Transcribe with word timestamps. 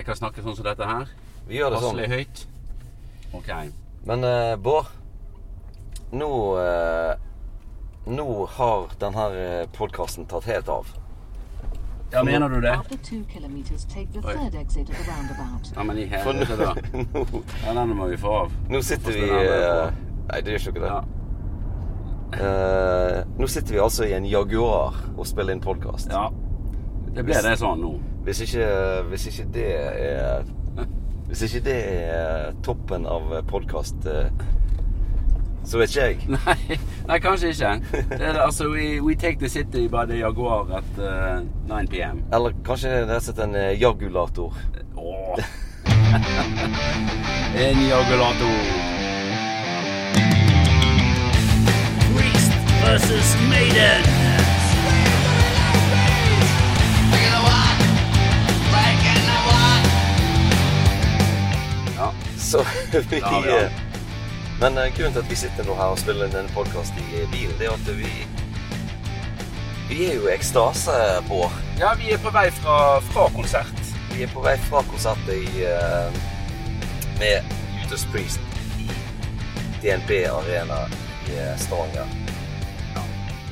Jeg 0.00 0.06
kan 0.08 0.16
snakke 0.16 0.40
sånn 0.40 0.54
som 0.56 0.64
dette 0.64 0.86
her. 0.88 1.10
Vi 1.44 1.58
gjør 1.58 1.74
det 1.74 1.80
sånn. 1.82 1.98
Passelig 1.98 2.08
høyt. 2.08 2.38
Ok. 3.36 3.50
Men 4.08 4.24
eh, 4.24 4.54
Bård, 4.64 4.86
nå 6.16 6.28
eh, 6.62 7.10
Nå 8.10 8.24
har 8.56 8.86
denne 9.02 9.26
podkasten 9.76 10.24
tatt 10.30 10.48
helt 10.48 10.70
av. 10.72 10.88
Ja, 12.14 12.22
mener 12.24 12.48
du 12.48 12.56
det? 12.64 12.72
After 12.72 12.96
two 13.04 13.20
kilometers, 13.30 13.84
take 13.92 14.08
the 14.16 14.24
Oi. 14.24 14.32
third 14.38 14.56
exit 14.62 14.88
at 14.88 14.96
the 14.96 15.04
roundabout. 15.12 15.68
Ja, 15.76 15.84
men 15.84 16.00
i 16.00 16.08
For 16.24 16.32
nå, 16.32 16.48
helvete, 16.48 16.64
da. 16.64 17.04
nå, 17.12 17.42
Ja, 17.66 17.74
den 17.76 17.92
må 18.00 18.08
vi 18.10 18.16
få 18.18 18.32
av. 18.40 18.56
nå 18.72 18.80
sitter 18.82 19.14
vi 19.20 19.28
eh. 19.28 19.92
Nei, 20.32 20.40
det 20.46 20.56
gjør 20.56 20.72
ikke 20.72 20.86
det. 20.88 20.94
Ja. 20.96 21.00
Eh, 22.40 23.18
nå 23.36 23.46
sitter 23.52 23.76
vi 23.76 23.84
altså 23.84 24.08
i 24.08 24.16
en 24.16 24.26
Jaguar 24.32 24.96
og 25.12 25.26
spiller 25.28 25.52
inn 25.54 25.62
podkast. 25.62 26.08
ja. 26.10 26.30
Det 27.14 27.24
ble 27.26 27.42
det 27.42 27.56
sånn 27.58 27.82
nå. 27.82 27.92
Hvis 28.26 28.44
ikke, 28.46 28.70
hvis 29.10 29.26
ikke 29.32 29.46
det 29.54 29.68
er 29.74 30.48
Hvis 31.30 31.44
ikke 31.46 31.60
det 31.66 31.76
er 32.10 32.56
toppen 32.66 33.06
av 33.06 33.36
podkast, 33.46 34.06
så 35.64 35.78
vet 35.78 35.92
ikke 35.92 36.06
jeg. 36.06 36.16
Nei, 36.46 36.78
nei, 37.06 37.18
kanskje 37.22 37.52
ikke. 37.52 37.72
Det 38.10 38.20
er, 38.20 38.40
altså, 38.40 38.68
we, 38.72 39.00
we 39.00 39.14
take 39.14 39.38
the 39.38 39.48
city 39.48 39.86
by 39.88 40.04
the 40.06 40.18
Jaguar 40.18 40.72
at 40.80 40.98
uh, 40.98 41.46
9 41.68 41.86
p.m. 41.86 42.24
Eller 42.32 42.56
kanskje 42.66 42.90
det 42.90 43.14
er 43.14 43.28
rett 43.28 43.42
en 43.44 43.54
eh, 43.54 43.80
jagulator. 43.80 44.56
Oh. 44.96 45.38
en 47.68 47.82
jagulator. 47.86 48.56
Priest 52.10 52.52
versus 52.82 53.36
Maiden. 53.50 54.39
Så 62.50 62.64
vi 63.10 63.18
Ja, 63.20 63.42
ja. 63.46 63.58
eh, 63.64 63.70
Men 64.60 64.78
eh, 64.78 64.90
grunnen 64.96 65.12
til 65.14 65.22
at 65.22 65.30
vi 65.30 65.36
sitter 65.38 65.64
nå 65.68 65.74
her 65.78 65.92
og 65.94 65.98
spiller 66.00 66.26
inn 66.28 66.36
en 66.42 66.50
podkast 66.54 66.96
i 67.00 67.06
eh, 67.22 67.28
bilen, 67.32 67.54
det 67.60 67.68
er 67.70 67.76
at 67.76 67.90
vi 67.96 68.10
Vi 69.90 70.04
er 70.06 70.14
jo 70.20 70.28
i 70.28 70.34
ekstase, 70.36 70.92
Bård. 71.28 71.54
ja 71.80 71.92
vi 71.98 72.12
er 72.14 72.20
på 72.22 72.30
vei 72.30 72.46
fra, 72.60 72.76
fra 73.10 73.24
konsert. 73.34 73.80
Vi 74.12 74.22
er 74.22 74.30
på 74.30 74.42
vei 74.44 74.52
fra 74.68 74.82
konsertet 74.86 75.34
i, 75.34 75.64
eh, 75.66 76.20
med 77.18 77.48
Judas 77.80 78.04
Priest 78.12 78.38
i 78.78 78.86
DNB 79.82 80.12
Arena 80.30 80.84
i 81.26 81.40
Stavanger. 81.58 82.06
Ja. 82.94 83.02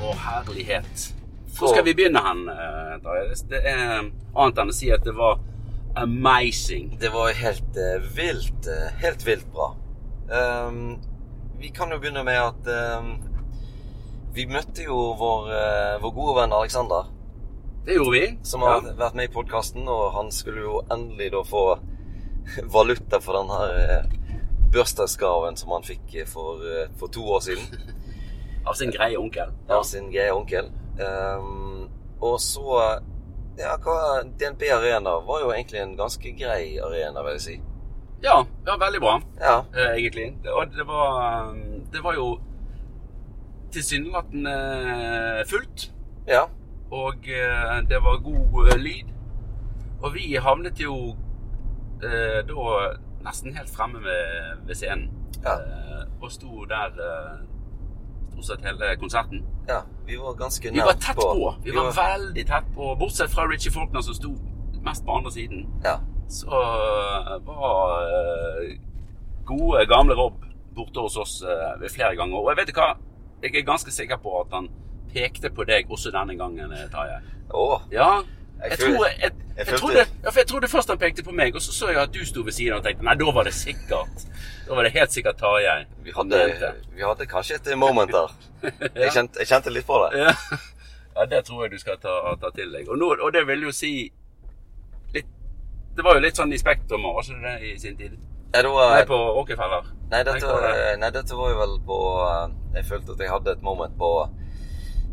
Å, 0.05 0.13
herlighet. 0.29 1.09
Hvor 1.57 1.73
skal 1.73 1.83
vi 1.89 1.93
begynne 1.97 2.21
hen? 2.23 2.45
eh, 2.53 2.95
Det 3.51 3.59
er 3.65 3.83
annet 4.35 4.63
enn 4.63 4.71
å 4.71 4.77
si 4.79 4.91
at 4.95 5.03
det 5.03 5.15
var 5.17 5.39
amazing. 5.95 6.97
Det 7.01 7.09
var 7.09 7.33
helt 7.33 7.77
uh, 7.77 8.01
vilt, 8.15 8.67
Uh, 8.67 8.89
helt 9.01 9.27
vilt 9.27 9.47
bra. 9.53 9.75
Um, 10.67 10.99
vi 11.59 11.67
kan 11.69 11.91
jo 11.91 11.99
begynne 11.99 12.23
med 12.23 12.37
at 12.37 12.67
um, 12.99 13.15
vi 14.33 14.45
møtte 14.45 14.83
jo 14.85 14.97
vår, 15.19 15.47
uh, 15.49 15.95
vår 16.03 16.11
gode 16.15 16.35
venn 16.41 16.53
Alexander, 16.53 17.09
Det 17.85 17.95
gjorde 17.95 18.11
vi. 18.13 18.37
som 18.43 18.61
har 18.61 18.83
vært 18.99 19.15
med 19.17 19.29
i 19.29 19.33
podkasten, 19.33 19.87
og 19.89 20.13
han 20.13 20.29
skulle 20.31 20.61
jo 20.61 20.81
endelig 20.93 21.31
da 21.33 21.41
få 21.43 21.63
valuta 22.75 23.19
for 23.19 23.39
den 23.39 23.49
her 23.49 24.05
bursdagsgaven 24.71 25.57
som 25.57 25.71
han 25.73 25.83
fikk 25.87 26.13
for, 26.29 26.61
for 26.99 27.07
to 27.09 27.23
år 27.25 27.39
siden 27.41 27.95
Av 28.67 28.73
sin 28.77 28.91
greie 28.93 29.17
onkel. 29.17 29.49
av 29.69 29.83
sin 29.83 30.11
greie 30.11 30.29
onkel. 30.35 30.67
Um, 30.99 31.87
og 32.21 32.35
så 32.43 32.99
Ja, 33.59 33.73
hva 33.83 34.21
DNB 34.39 34.61
Arena 34.71 35.17
var 35.27 35.41
jo 35.43 35.49
egentlig 35.51 35.81
en 35.81 35.97
ganske 35.99 36.31
grei 36.39 36.77
arena, 36.79 37.23
vil 37.25 37.35
jeg 37.35 37.41
si. 37.41 37.55
Ja, 38.23 38.37
ja 38.67 38.77
veldig 38.79 38.99
bra, 39.03 39.17
Ja. 39.41 39.57
eh, 39.75 39.95
egentlig. 39.99 40.29
Det- 40.43 40.51
Og 40.53 40.71
det 40.75 40.85
var, 40.87 41.53
det 41.93 42.03
var 42.03 42.13
jo 42.13 42.39
tilsynelatende 43.71 44.55
fullt. 45.49 45.91
Ja. 46.27 46.43
Og 46.91 47.27
eh, 47.29 47.81
det 47.89 47.99
var 48.03 48.17
god 48.23 48.71
eh, 48.71 48.77
lyd. 48.81 49.11
Og 50.01 50.13
vi 50.15 50.35
havnet 50.41 50.79
jo 50.79 50.95
eh, 52.03 52.39
da 52.47 52.95
nesten 53.25 53.53
helt 53.57 53.69
fremme 53.75 53.99
ved, 54.03 54.65
ved 54.67 54.75
scenen. 54.75 55.09
Ja. 55.43 55.53
Eh, 55.59 56.03
og 56.21 56.31
sto 56.31 56.65
der 56.69 56.95
eh, 56.95 57.39
stort 58.31 58.45
sett 58.45 58.65
hele 58.65 58.95
konserten. 58.99 59.45
ja. 59.69 59.81
Vi 60.09 60.17
var 60.17 60.33
ganske 60.33 60.71
Vi 60.71 60.79
var 60.79 60.93
tett 60.93 61.15
på. 61.15 61.55
Vi 61.63 61.71
var 61.71 61.91
veldig 61.91 62.47
tett 62.47 62.75
på. 62.75 62.95
Bortsett 62.95 63.31
fra 63.31 63.47
Richie 63.47 63.71
Faulkner, 63.71 64.01
som 64.01 64.15
sto 64.17 64.31
mest 64.81 65.05
på 65.05 65.11
andre 65.11 65.31
siden. 65.31 65.67
Ja. 65.83 65.99
Så 66.29 66.47
eh, 66.47 67.35
var 67.45 68.01
eh, 68.07 68.71
gode, 69.45 69.85
gamle 69.85 70.17
Rob 70.17 70.45
borte 70.75 70.99
hos 71.05 71.17
oss 71.17 71.43
eh, 71.43 71.81
ved 71.81 71.93
flere 71.93 72.15
ganger. 72.15 72.41
Og 72.41 72.49
jeg 72.49 72.61
vet 72.61 72.73
hva, 72.73 72.87
jeg 73.43 73.53
er 73.53 73.67
ganske 73.67 73.93
sikker 73.93 74.17
på 74.23 74.33
at 74.41 74.57
han 74.57 74.71
pekte 75.13 75.53
på 75.53 75.65
deg 75.69 75.93
også 75.93 76.13
denne 76.13 76.37
gangen, 76.41 76.73
Tarjei. 76.93 77.21
Oh. 77.53 77.85
Ja, 77.93 78.23
Jeg 78.59 78.71
jeg, 78.71 78.79
tror, 78.79 79.05
jeg, 79.07 79.15
jeg, 79.21 79.31
jeg 79.57 79.79
trodde, 79.79 80.05
ja, 80.23 80.43
trodde 80.47 80.67
først 80.67 80.89
han 80.89 80.97
pekte 80.99 81.23
på 81.23 81.31
meg, 81.31 81.55
og 81.55 81.61
så 81.61 81.71
så 81.71 81.87
jeg 81.93 82.01
at 82.01 82.13
du 82.13 82.25
sto 82.27 82.41
ved 82.43 82.51
siden 82.51 82.75
og 82.75 82.83
tenkte 82.83 83.05
nei, 83.07 83.15
da 83.15 83.31
var 83.31 83.47
det 83.47 83.53
sikkert. 83.55 84.25
Da 84.67 84.75
var 84.75 84.83
det 84.83 84.91
helt 84.97 85.15
sikkert 85.15 85.39
Tarjei. 85.39 85.85
vi 86.03 86.11
vi 86.95 87.01
hadde 87.01 87.25
kanskje 87.25 87.55
et 87.55 87.77
moment 87.77 88.11
der. 88.11 88.35
Jeg 88.95 89.11
kjente, 89.15 89.45
kjente 89.45 89.69
litt 89.69 89.87
på 89.87 89.97
det. 90.03 90.19
Ja. 90.19 90.33
ja, 91.15 91.25
det 91.25 91.45
tror 91.45 91.63
jeg 91.63 91.71
du 91.71 91.79
skal 91.79 91.97
ta, 91.97 92.35
ta 92.41 92.49
til 92.55 92.71
deg. 92.73 92.89
Og, 92.89 92.97
nå, 92.99 93.15
og 93.23 93.33
det 93.33 93.45
vil 93.47 93.63
jo 93.63 93.71
si 93.71 94.11
litt 95.13 95.27
Det 95.95 96.03
var 96.03 96.19
jo 96.19 96.23
litt 96.23 96.35
sånn 96.35 96.51
i 96.53 96.59
Spektrum 96.59 97.07
òg, 97.07 97.23
ikke 97.23 97.39
det 97.45 97.71
i 97.71 97.77
sin 97.79 97.95
tid? 97.97 98.19
Nei, 98.53 98.61
det 98.65 98.69
var, 98.73 98.93
Nei, 98.97 99.05
på 99.07 99.17
Åkerfeller? 99.39 99.89
nei, 100.11 100.23
dette, 100.25 100.53
Nei, 100.99 101.09
dette 101.13 101.35
var 101.37 101.51
jo 101.51 101.57
vel 101.59 101.75
på 101.85 101.97
eh, 102.25 102.45
Jeg 102.75 102.85
følte 102.91 103.15
at 103.15 103.23
jeg 103.23 103.31
hadde 103.31 103.51
et 103.55 103.65
moment 103.65 103.97
på 103.99 104.11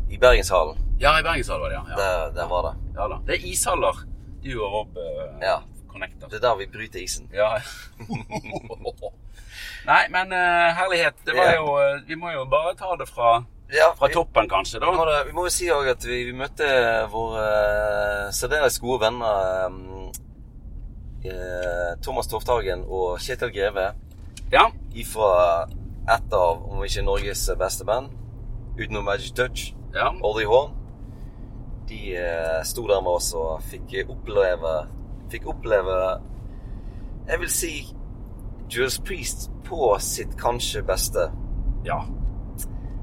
I 0.09 0.17
Bergenshallen. 0.17 0.77
Ja, 0.99 1.15
i 1.19 1.23
Bergenshallen 1.23 1.61
var 1.61 1.69
det, 1.69 1.75
ja. 1.75 1.83
ja. 1.89 2.29
Der, 2.35 2.47
var 2.47 2.61
det. 2.69 2.75
ja 2.95 3.07
da. 3.11 3.17
Det 3.27 3.35
er 3.37 3.47
ishaller 3.51 4.03
du 4.43 4.53
og 4.63 4.71
Rob 4.73 4.97
uh, 4.97 5.41
Ja. 5.43 5.57
connecter. 5.91 6.27
Det 6.31 6.37
er 6.39 6.45
der 6.47 6.55
vi 6.61 6.65
bryter 6.71 6.99
isen. 7.03 7.27
Ja. 7.33 7.57
Nei, 9.87 10.03
men 10.11 10.31
uh, 10.31 10.71
herlighet. 10.77 11.15
Det 11.25 11.35
var 11.37 11.53
jo 11.55 11.75
eh, 11.81 12.01
Vi 12.07 12.15
må 12.19 12.31
jo 12.33 12.45
bare 12.51 12.73
ta 12.79 12.95
det 12.99 13.07
fra, 13.09 13.43
Ja, 13.71 13.89
fra 13.99 14.07
toppen, 14.11 14.47
kanskje, 14.51 14.79
vi, 14.79 14.85
må, 14.95 15.05
da. 15.05 15.11
da- 15.19 15.23
vi 15.27 15.33
må 15.35 15.45
jo 15.47 15.51
si 15.51 15.67
òg 15.71 15.89
at 15.91 16.05
vi, 16.07 16.21
vi 16.29 16.35
møtte 16.35 16.67
våre 17.11 17.43
uh, 17.47 18.29
særdeles 18.35 18.79
gode 18.83 19.01
venner 19.05 19.67
um, 19.67 20.07
Thomas 22.03 22.29
Tofthagen 22.31 22.85
og 22.87 23.17
Kjetil 23.19 23.51
Greve 23.51 23.89
Ja. 24.53 24.67
ifra 24.95 25.67
et 26.07 26.31
av, 26.33 26.61
om 26.71 26.83
ikke 26.85 27.03
Norges 27.03 27.41
beste 27.59 27.83
band, 27.87 28.13
utenom 28.79 29.03
Magic 29.09 29.33
Touch. 29.35 29.73
Ja. 29.97 30.11
Audrey 30.23 30.45
Horn. 30.49 30.73
De 31.89 31.99
eh, 32.19 32.63
sto 32.67 32.87
der 32.87 33.01
med 33.01 33.11
oss 33.19 33.31
og 33.37 33.61
fikk 33.71 33.93
oppleve 34.11 34.73
Fikk 35.31 35.45
oppleve 35.47 35.95
Jeg 37.29 37.39
vil 37.39 37.51
si 37.51 37.71
Jules 38.71 38.97
Priest 39.07 39.47
på 39.67 39.93
sitt 40.03 40.35
kanskje 40.39 40.83
beste. 40.83 41.29
ja. 41.87 42.01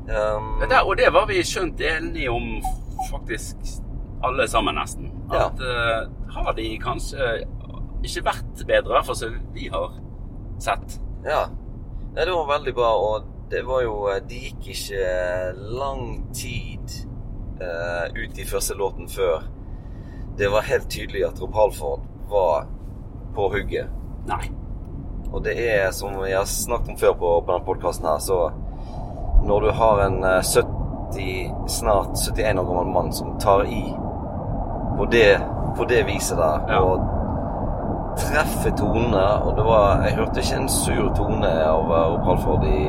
Um, 0.04 0.60
Det 0.60 0.82
og 0.84 0.96
det 1.00 1.08
var 1.12 1.24
vi 1.26 1.38
skjønt 1.40 1.80
enige 1.80 2.28
om, 2.30 2.60
faktisk 3.10 3.56
alle 4.24 4.44
sammen, 4.48 4.76
nesten. 4.76 5.08
Ja. 5.32 5.46
At 5.46 5.60
eh, 5.64 6.10
har 6.34 6.52
de 6.52 6.66
kanskje 6.82 7.30
ikke 8.04 8.24
vært 8.26 8.66
bedre, 8.66 8.90
i 8.90 8.94
hvert 8.98 9.06
fall 9.08 9.16
som 9.16 9.38
vi 9.54 9.68
har 9.72 9.94
sett. 10.60 11.00
ja. 11.24 11.46
Det 12.14 12.28
var 12.30 12.58
veldig 12.58 12.74
bra, 12.74 12.90
og 12.94 13.24
det 13.50 13.62
var 13.66 13.82
jo 13.84 14.08
eh, 14.10 14.22
Det 14.28 14.40
gikk 14.46 14.68
ikke 14.74 15.04
lang 15.78 16.32
tid 16.34 16.94
uh, 17.60 18.06
ut 18.14 18.38
i 18.38 18.46
første 18.48 18.74
låten 18.74 19.08
før 19.08 19.44
det 20.38 20.48
var 20.50 20.66
helt 20.66 20.88
tydelig 20.90 21.22
at 21.28 21.42
Rob 21.42 21.54
Halford 21.54 22.00
var 22.30 22.64
på 23.34 23.48
hugget. 23.52 23.86
Nei. 24.26 24.48
Og 25.30 25.44
det 25.44 25.54
er, 25.62 25.90
som 25.94 26.16
jeg 26.26 26.34
har 26.34 26.48
snakket 26.50 26.90
om 26.94 26.98
før 26.98 27.12
på, 27.20 27.30
på 27.46 27.52
denne 27.52 27.66
podkasten 27.66 28.08
her, 28.08 28.18
så 28.18 28.38
når 29.46 29.60
du 29.60 29.70
har 29.78 30.02
en 30.06 30.24
eh, 30.24 30.42
70, 30.42 31.68
snart 31.70 32.18
71 32.18 32.58
år 32.58 32.66
gammel 32.66 32.90
mann 32.94 33.12
som 33.14 33.36
tar 33.38 33.62
i 33.70 33.82
på 34.98 35.06
det, 35.10 35.38
på 35.76 35.86
det 35.90 36.04
viset 36.06 36.38
der, 36.38 36.66
Ja. 36.70 36.80
og 36.82 37.02
treffer 38.18 38.74
tonene 38.78 39.22
Og 39.44 39.54
det 39.56 39.64
var 39.66 40.02
Jeg 40.06 40.16
hørte 40.18 40.42
ikke 40.42 40.58
en 40.62 40.68
sur 40.72 41.08
tone 41.16 41.50
eh, 41.50 42.40
Ford 42.44 42.64
i, 42.66 42.82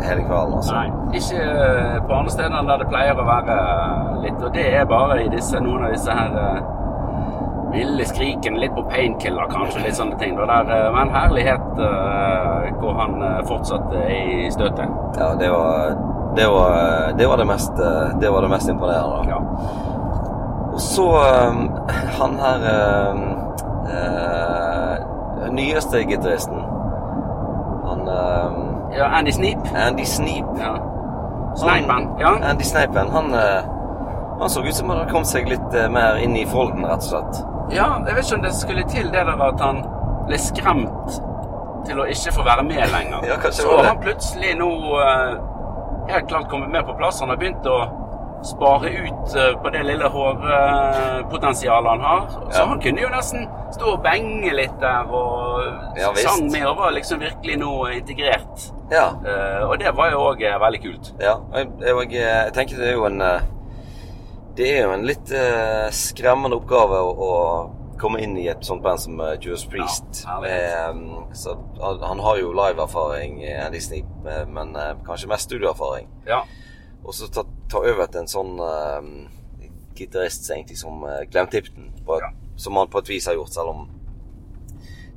hele 0.00 0.24
kvelden, 0.26 0.56
altså. 0.58 0.74
Nei. 0.74 1.16
Ikke 1.18 1.40
eh, 1.44 1.96
på 2.06 2.14
andre 2.14 2.34
steder 2.34 2.68
der 2.68 2.82
det 2.82 2.88
pleier 2.90 3.18
å 3.20 3.26
være 3.26 3.56
litt. 4.24 4.42
Og 4.42 4.52
det 4.54 4.66
er 4.80 4.86
bare 4.90 5.18
i 5.24 5.30
disse, 5.32 5.60
noen 5.62 5.86
av 5.86 5.94
disse 5.94 6.14
her 6.14 6.38
eh, 6.40 6.60
ville 7.74 8.06
skrikene. 8.08 8.60
Litt 8.62 8.74
på 8.76 8.84
painkiller, 8.90 9.50
kanskje. 9.52 9.84
Litt 9.86 9.98
sånne 9.98 10.18
ting. 10.20 10.38
Der, 10.40 10.72
eh, 10.76 10.88
men 10.96 11.12
herlighet 11.14 11.82
eh, 11.86 12.70
hvor 12.80 12.96
han 13.00 13.20
fortsatte 13.48 13.50
fortsatt 13.50 14.16
i 14.16 14.48
støtet. 14.54 14.96
Ja, 15.20 15.34
det 15.38 15.52
var 15.52 15.94
det 16.36 16.46
var, 16.46 17.12
det 17.18 17.26
var 17.26 17.36
det 17.36 17.44
mest 17.44 17.72
eh, 17.78 18.18
Det 18.20 18.30
var 18.30 18.42
det 18.42 18.48
mest 18.48 18.68
imponerende. 18.68 19.30
Ja. 19.30 19.40
Og 20.72 20.80
så 20.80 21.06
han 22.18 22.38
her 22.38 22.66
eh, 22.70 23.14
nyeste 25.56 26.02
gitaristen. 26.08 26.60
Han 27.84 28.08
uh, 28.08 28.52
Ja, 28.96 29.06
Andy 29.18 29.32
Sneap. 29.32 29.58
Andy 29.74 30.04
Sneap. 30.04 30.46
Ja. 30.58 30.72
Sneipen. 31.56 32.08
Ja. 32.18 32.36
Andy 32.50 32.64
Sneipen, 32.64 33.08
han, 33.10 33.34
uh, 33.34 33.62
han 34.40 34.50
så 34.50 34.62
ut 34.62 34.74
som 34.74 34.88
han 34.90 34.98
hadde 34.98 35.10
kommet 35.12 35.30
seg 35.30 35.48
litt 35.50 35.74
uh, 35.74 35.86
mer 35.90 36.18
inn 36.22 36.36
i 36.36 36.46
folden, 36.46 36.84
rett 36.86 37.02
og 37.06 37.10
slett. 37.12 37.40
ja, 37.74 37.88
jeg 38.06 38.16
vet 38.16 38.24
ikke 38.24 38.36
om 38.38 38.44
det 38.46 38.52
skulle 38.54 38.84
til 38.90 39.10
det 39.12 39.24
der 39.26 39.42
at 39.46 39.60
han 39.62 39.82
ble 40.26 40.38
skremt 40.38 41.20
til 41.86 42.00
å 42.02 42.06
ikke 42.10 42.32
få 42.34 42.44
være 42.46 42.62
med 42.66 42.82
lenger. 42.92 43.24
Ja, 43.30 43.38
Så 43.50 43.70
har 43.76 43.84
han 43.92 44.00
plutselig 44.02 44.54
nå 44.58 44.70
helt 46.10 46.28
klart 46.28 46.48
kommet 46.50 46.70
mer 46.70 46.82
på 46.82 46.94
plass. 46.98 47.20
Han 47.20 47.30
har 47.30 47.38
begynt 47.40 47.66
å 47.66 47.78
spare 48.42 48.88
ut 48.88 49.34
eh, 49.36 49.52
på 49.62 49.70
det 49.74 49.82
lille 49.84 50.08
hårpotensialet 50.08 51.90
han 51.90 52.00
har. 52.00 52.26
Så 52.50 52.58
Ja. 52.58 52.64
han 52.66 52.80
kunne 52.80 53.00
jo 53.02 53.08
nesten 53.08 53.48
stå 53.72 53.92
og 53.92 54.02
benge 54.02 54.52
litt 54.54 54.80
der 54.80 55.04
og 55.12 55.96
Ja, 55.96 56.14
sang 56.14 56.50
med 56.52 56.66
og 56.66 56.76
var 56.76 56.90
liksom 56.90 57.20
virkelig 57.20 57.56
nå 57.58 57.86
integrert. 57.92 58.72
Ja. 58.90 59.08
Eh, 59.26 59.68
og 59.68 59.78
det 59.78 59.92
var 59.96 60.10
jo 60.10 60.18
òg 60.32 60.40
veldig 60.60 60.82
kult. 60.82 61.12
ja. 61.20 61.36
Jeg, 61.54 61.68
jeg, 61.80 62.12
jeg 62.12 62.52
tenker 62.54 62.76
det 62.76 62.88
er 62.88 62.92
jo 62.92 63.04
en 63.06 63.20
eh, 63.20 63.40
Det 64.56 64.78
er 64.78 64.82
jo 64.82 64.92
en 64.92 65.06
litt 65.06 65.30
eh, 65.32 65.90
skremmende 65.90 66.56
oppgave 66.56 66.98
å, 67.00 67.12
å 67.14 67.70
komme 68.00 68.18
inn 68.20 68.36
i 68.40 68.48
et 68.48 68.64
sånt 68.64 68.82
band 68.82 68.98
som 69.00 69.20
Juice 69.40 69.68
Priest. 69.68 70.24
Ja. 70.26 70.40
Eh, 70.44 70.94
så 71.32 71.54
han, 71.80 72.20
har 72.20 72.40
jo 72.40 72.52
liveerfaring, 72.52 73.42
eh, 73.44 73.66
eh, 73.68 74.46
men 74.48 74.76
eh, 74.76 74.94
kanskje 75.06 75.28
mest 75.28 75.48
studioerfaring. 75.50 76.08
Ja. 76.26 76.42
Og 77.04 77.14
så 77.16 77.28
ta, 77.32 77.44
ta 77.70 77.80
over 77.80 78.06
til 78.12 78.20
en 78.24 78.28
sånn 78.30 78.58
uh, 78.60 79.00
gitarist 79.96 80.44
som 80.46 80.56
egentlig 80.58 80.78
som 80.78 81.02
uh, 81.06 81.46
Tipton, 81.50 81.90
på, 82.06 82.18
Ja. 82.20 82.30
som 82.56 82.76
han 82.76 82.88
på 82.92 82.98
et 83.00 83.08
vis 83.08 83.26
har 83.26 83.34
gjort, 83.38 83.52
selv 83.54 83.72
om 83.74 83.88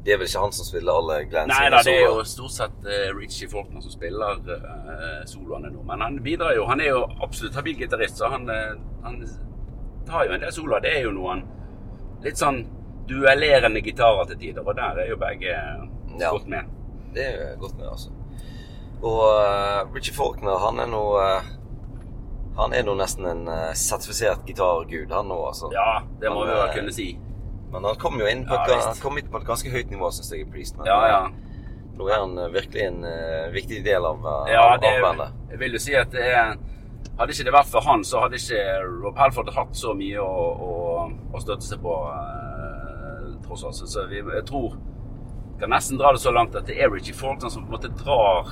det 0.04 0.12
er 0.12 0.18
vel 0.20 0.28
ikke 0.28 0.42
han 0.44 0.52
som 0.52 0.66
spiller 0.68 0.98
alle 1.00 1.18
Glenn 1.32 1.48
Nei 1.48 1.70
da, 1.72 1.78
det 1.86 1.94
er 1.96 2.02
jo 2.10 2.24
stort 2.28 2.52
sett 2.52 2.74
uh, 2.84 3.12
Richie 3.16 3.48
Faulkner 3.48 3.80
som 3.86 3.94
spiller 3.94 4.42
uh, 4.44 5.22
soloene 5.32 5.70
nå. 5.72 5.80
Men 5.88 6.02
han 6.04 6.18
bidrar 6.26 6.56
jo. 6.58 6.66
Han 6.68 6.82
er 6.84 6.90
jo 6.92 7.06
absolutt 7.24 7.56
habil 7.56 7.78
gitarist, 7.80 8.20
så 8.20 8.28
han, 8.34 8.44
uh, 8.52 8.74
han 9.06 9.22
tar 10.08 10.26
jo 10.28 10.36
en 10.36 10.44
del 10.44 10.52
soloer. 10.52 10.84
Det 10.84 10.92
er 10.98 11.06
jo 11.08 11.14
noen 11.16 11.46
litt 12.26 12.40
sånn 12.40 12.66
duellerende 13.08 13.80
gitarer 13.84 14.28
til 14.34 14.42
tider, 14.42 14.68
og 14.68 14.76
der 14.76 15.00
er 15.06 15.10
jo 15.14 15.20
begge 15.24 15.56
Ja. 16.20 16.30
godt 16.36 16.48
med. 16.52 16.68
Det 17.16 17.24
er 17.30 17.56
godt 17.62 17.78
med, 17.80 17.88
altså. 17.88 18.12
Og 19.04 19.24
uh, 19.24 19.88
Richie 19.96 20.14
Faulkner, 20.16 20.60
han 20.68 20.84
er 20.84 20.92
nå 20.92 21.02
uh, 21.16 21.48
Han 22.58 22.74
er 22.78 22.84
nå 22.86 22.94
nesten 23.00 23.26
en 23.26 23.48
uh, 23.50 23.72
sertifisert 23.78 24.44
gitargud, 24.46 25.10
han 25.12 25.30
nå, 25.32 25.38
altså. 25.50 25.72
Ja, 25.74 26.04
det 26.22 26.30
må 26.34 26.44
vi 26.46 26.54
jo 26.54 26.60
eh, 26.68 26.74
kunne 26.76 26.94
si. 26.94 27.08
Men 27.74 27.88
han 27.90 27.98
kom 28.02 28.20
jo 28.22 28.28
inn 28.30 28.44
på, 28.46 28.54
Ja, 28.54 28.78
et, 28.92 29.00
kom 29.02 29.18
på 29.18 29.40
et 29.42 29.48
ganske 29.48 29.72
høyt 29.74 29.90
nivå, 29.90 30.12
syns 30.14 30.30
jeg, 30.36 30.46
i 30.46 30.52
Priest. 30.54 30.78
Men 30.78 30.92
Ja, 30.92 31.00
ja. 31.10 31.24
eh, 31.26 31.90
nå 31.98 32.10
er 32.10 32.20
han 32.22 32.38
eh, 32.38 32.52
virkelig 32.54 32.86
en 32.86 33.00
uh, 33.06 33.50
viktig 33.54 33.82
del 33.86 34.06
av, 34.06 34.22
uh, 34.22 34.46
Ja, 34.52 34.68
av, 34.76 34.80
det, 34.82 34.92
av 35.00 35.08
bandet. 35.08 35.42
jeg 35.50 35.60
vil 35.64 35.78
jo 35.80 35.82
si 35.82 35.98
at 35.98 36.14
det 36.14 36.28
er 36.30 36.56
Hadde 37.14 37.34
ikke 37.36 37.44
det 37.46 37.52
vært 37.54 37.70
for 37.70 37.86
han, 37.86 38.02
så 38.08 38.22
hadde 38.24 38.40
ikke 38.40 38.62
Rob 39.04 39.18
Halford 39.20 39.50
hatt 39.54 39.76
så 39.78 39.92
mye 39.94 40.18
å, 40.24 40.46
å, 40.66 40.70
å 41.36 41.42
støtte 41.44 41.68
seg 41.68 41.82
på, 41.84 41.94
uh, 41.94 43.28
tross 43.46 43.66
alt. 43.68 43.78
Så- 43.92 44.08
vi, 44.10 44.22
jeg 44.24 44.46
tror 44.50 44.78
kan 45.60 45.70
nesten 45.70 46.00
dra 46.02 46.10
det 46.16 46.22
så 46.24 46.32
langt 46.34 46.56
at 46.58 46.66
det 46.66 46.80
er 46.82 46.90
Richie 46.90 47.14
Faulkner 47.14 47.52
som 47.54 47.68
på 47.68 47.70
en 47.70 47.76
måte 47.78 47.92
drar 48.00 48.50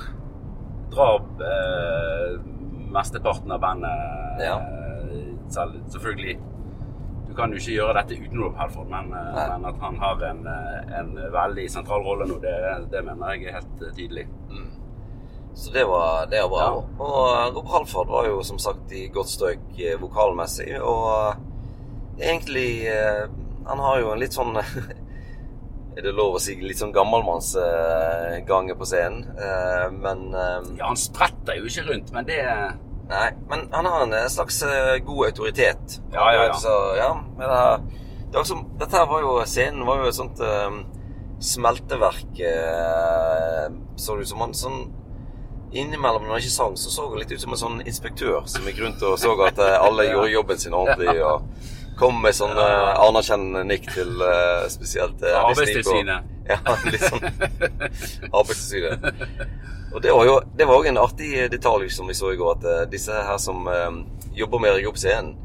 drar 0.92 1.24
eh, 1.42 2.36
mesteparten 2.92 3.52
av 3.52 3.60
bandet 3.60 4.40
Ja. 4.42 4.56
eh, 4.58 5.36
selv. 5.48 5.80
Selvfølgelig 5.92 6.38
Du 7.28 7.36
kan 7.36 7.48
jo 7.50 7.56
ikke 7.56 7.72
gjøre 7.78 7.94
dette 7.96 8.16
uten 8.20 8.40
Rob 8.42 8.56
Halford, 8.60 8.88
men, 8.92 9.06
eh, 9.16 9.48
men 9.48 9.64
at 9.64 9.78
han 9.80 9.94
har 9.96 10.20
en, 10.28 10.46
eh, 10.46 10.98
en 10.98 11.14
veldig 11.32 11.64
sentral 11.70 12.02
rolle 12.04 12.26
nå, 12.28 12.34
det, 12.42 12.52
det 12.92 13.00
mener 13.06 13.32
jeg 13.32 13.46
er 13.48 13.52
helt 13.56 13.78
tydelig. 13.96 14.26
tydelig. 14.50 14.72
Så 15.54 15.72
det 15.72 15.84
var, 15.88 16.26
det 16.26 16.42
var 16.42 16.48
bra. 16.48 16.58
Ja. 16.58 16.74
Og 16.98 17.56
Rob 17.56 17.68
Halford 17.72 18.08
var 18.08 18.26
jo 18.28 18.42
som 18.42 18.58
sagt 18.58 18.92
i 18.92 19.06
godt 19.08 19.28
støk 19.32 19.80
vokalmessig, 20.00 20.76
og 20.82 21.34
egentlig 22.20 22.88
Han 23.66 23.78
har 23.78 24.00
jo 24.00 24.12
en 24.12 24.18
litt 24.18 24.32
sånn 24.34 24.56
Er 25.92 26.06
det 26.06 26.14
lov 26.16 26.38
å 26.38 26.40
si 26.40 26.54
litt 26.60 26.80
sånn 26.80 26.94
gammelmannsgange 26.94 28.76
på 28.78 28.88
scenen? 28.88 29.26
Eh, 29.36 29.88
men 29.92 30.30
eh, 30.32 30.70
Ja, 30.78 30.88
han 30.88 30.96
spretter 31.00 31.58
jo 31.58 31.68
ikke 31.68 31.84
rundt, 31.90 32.14
men 32.14 32.28
det 32.28 32.40
Nei, 33.12 33.26
men 33.50 33.66
han 33.74 33.88
har 33.90 34.06
en 34.06 34.14
eh, 34.16 34.30
slags 34.32 34.62
eh, 34.64 34.96
god 35.04 35.26
autoritet. 35.26 35.98
Ja, 36.14 36.30
ja, 36.32 36.46
ja. 36.48 36.56
Så, 36.56 36.72
ja 36.96 37.10
men 37.18 37.44
det, 37.44 38.00
det 38.30 38.40
var 38.40 38.48
som, 38.48 38.64
dette 38.80 38.96
her 38.96 39.10
var 39.10 39.20
jo 39.24 39.34
Scenen 39.44 39.84
var 39.84 40.00
jo 40.00 40.08
et 40.08 40.16
sånt 40.16 40.40
eh, 40.40 40.80
smelteverk, 41.42 42.38
uh, 42.38 43.66
så 43.96 44.16
det 44.16 44.22
ut 44.22 44.30
som. 44.30 44.44
Han 44.44 44.52
sånn 44.54 44.82
Innimellom 45.72 46.26
når 46.26 46.34
han 46.34 46.42
ikke 46.42 46.52
sang, 46.52 46.74
så 46.76 46.90
så 46.92 47.06
han 47.08 47.22
litt 47.22 47.30
ut 47.32 47.40
som 47.40 47.54
en 47.54 47.60
sånn 47.60 47.78
inspektør 47.88 48.42
som 48.44 48.66
gikk 48.68 48.82
rundt 48.82 49.04
og 49.08 49.14
så 49.20 49.32
at 49.46 49.56
eh, 49.56 49.76
alle 49.80 50.04
gjorde 50.10 50.34
jobben 50.34 50.60
sin 50.60 50.76
ordentlig. 50.76 51.14
og 51.24 51.46
Kom 51.98 52.22
med 52.22 52.34
sånn 52.34 52.56
uh, 52.56 52.94
anerkjennende 53.04 53.62
nikk 53.68 53.90
til 53.92 54.22
uh, 54.24 54.64
spesielt 54.72 55.20
uh, 55.24 55.42
Arbeidstilsynet. 55.48 56.30
Ja, 56.52 56.58
litt 56.88 57.04
sånn 57.04 57.22
Arbeidstilsynet. 58.32 59.04
Og 59.92 60.00
det 60.02 60.10
var 60.10 60.26
jo 60.26 60.34
det 60.58 60.66
var 60.66 60.88
en 60.88 60.98
artig 60.98 61.30
detalj 61.52 61.92
som 61.94 62.08
vi 62.10 62.16
så 62.18 62.32
i 62.32 62.38
går, 62.40 62.56
at 62.56 62.90
disse 62.90 63.12
her 63.12 63.38
som 63.38 63.68
jobber 64.34 64.62
med 64.62 64.72
å 64.72 64.76
rigge 64.78 64.90
opp 64.90 64.98
scenen, 64.98 65.36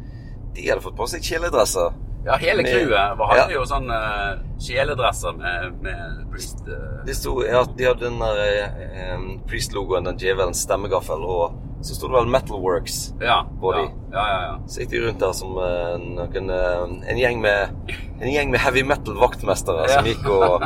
de 0.56 0.70
hadde 0.70 0.82
fått 0.82 0.98
på 0.98 1.08
seg 1.12 1.26
kjeledresser. 1.28 1.92
Ja, 2.28 2.36
hele 2.42 2.64
crewet 2.64 3.20
hadde 3.20 3.36
Ja. 3.40 3.48
jo 3.56 3.64
sånn 3.68 3.88
uh, 3.88 4.40
kjeledresser 4.60 5.36
med, 5.38 5.78
med 5.86 6.26
Priest. 6.32 6.60
Uh... 6.68 7.00
Det 7.08 7.16
sto, 7.16 7.38
ja, 7.46 7.62
de 7.64 7.88
hadde 7.88 8.04
den 8.04 8.20
der 8.20 8.42
eh, 8.44 9.22
Priest-logoen, 9.48 10.10
den 10.10 10.20
djevelens 10.20 10.66
stemmegaffel, 10.66 11.24
og 11.24 11.56
så 11.82 11.94
sto 11.96 12.08
det 12.10 12.16
vel 12.18 12.30
Metalworks. 12.34 13.14
ja, 13.22 13.44
På 13.62 13.74
ja, 13.76 13.82
de. 13.82 13.92
ja, 14.14 14.24
ja, 14.32 14.40
ja. 14.48 14.54
Så 14.68 14.82
gikk 14.82 14.90
de 14.96 15.02
rundt 15.06 15.20
der 15.22 15.34
som 15.38 15.58
eh, 15.62 15.94
noen, 16.02 16.50
eh, 16.50 17.12
en, 17.12 17.18
gjeng 17.22 17.42
med, 17.44 17.94
en 18.20 18.32
gjeng 18.34 18.50
med 18.52 18.60
heavy 18.64 18.84
metal-vaktmestere 18.84 19.86
som 19.92 20.06
gikk 20.10 20.26
og 20.34 20.66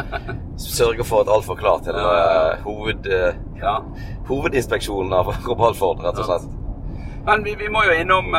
sørga 0.61 1.03
for 1.05 1.25
at 1.25 1.31
alt 1.35 1.47
var 1.51 1.59
klart 1.59 1.83
til 1.87 1.99
Ja, 1.99 2.13
ja, 2.15 2.23
ja. 2.31 2.47
eh, 2.53 2.63
hoved, 2.63 3.11
ja. 3.61 3.75
hovedinspeksjonen 4.31 5.13
av 5.19 5.33
Rob 5.45 5.59
Halford, 5.65 6.01
rett 6.05 6.21
og 6.23 6.29
slett. 6.31 6.47
Men 7.27 7.43
vi, 7.45 7.53
vi 7.59 7.67
må 7.69 7.83
jo 7.85 7.93
innom 8.01 8.31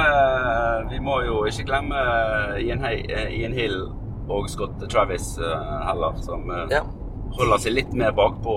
Vi 0.90 0.98
må 0.98 1.20
jo 1.22 1.44
ikke 1.46 1.68
glemme 1.68 2.00
Ian, 2.58 2.82
Ian 3.30 3.52
Hill 3.54 3.76
og 4.32 4.48
Scott 4.50 4.80
Travis 4.90 5.36
heller, 5.38 6.16
som 6.24 6.48
Ja. 6.72 6.80
holder 7.36 7.58
seg 7.62 7.76
litt 7.76 7.92
mer 7.94 8.10
bakpå 8.16 8.56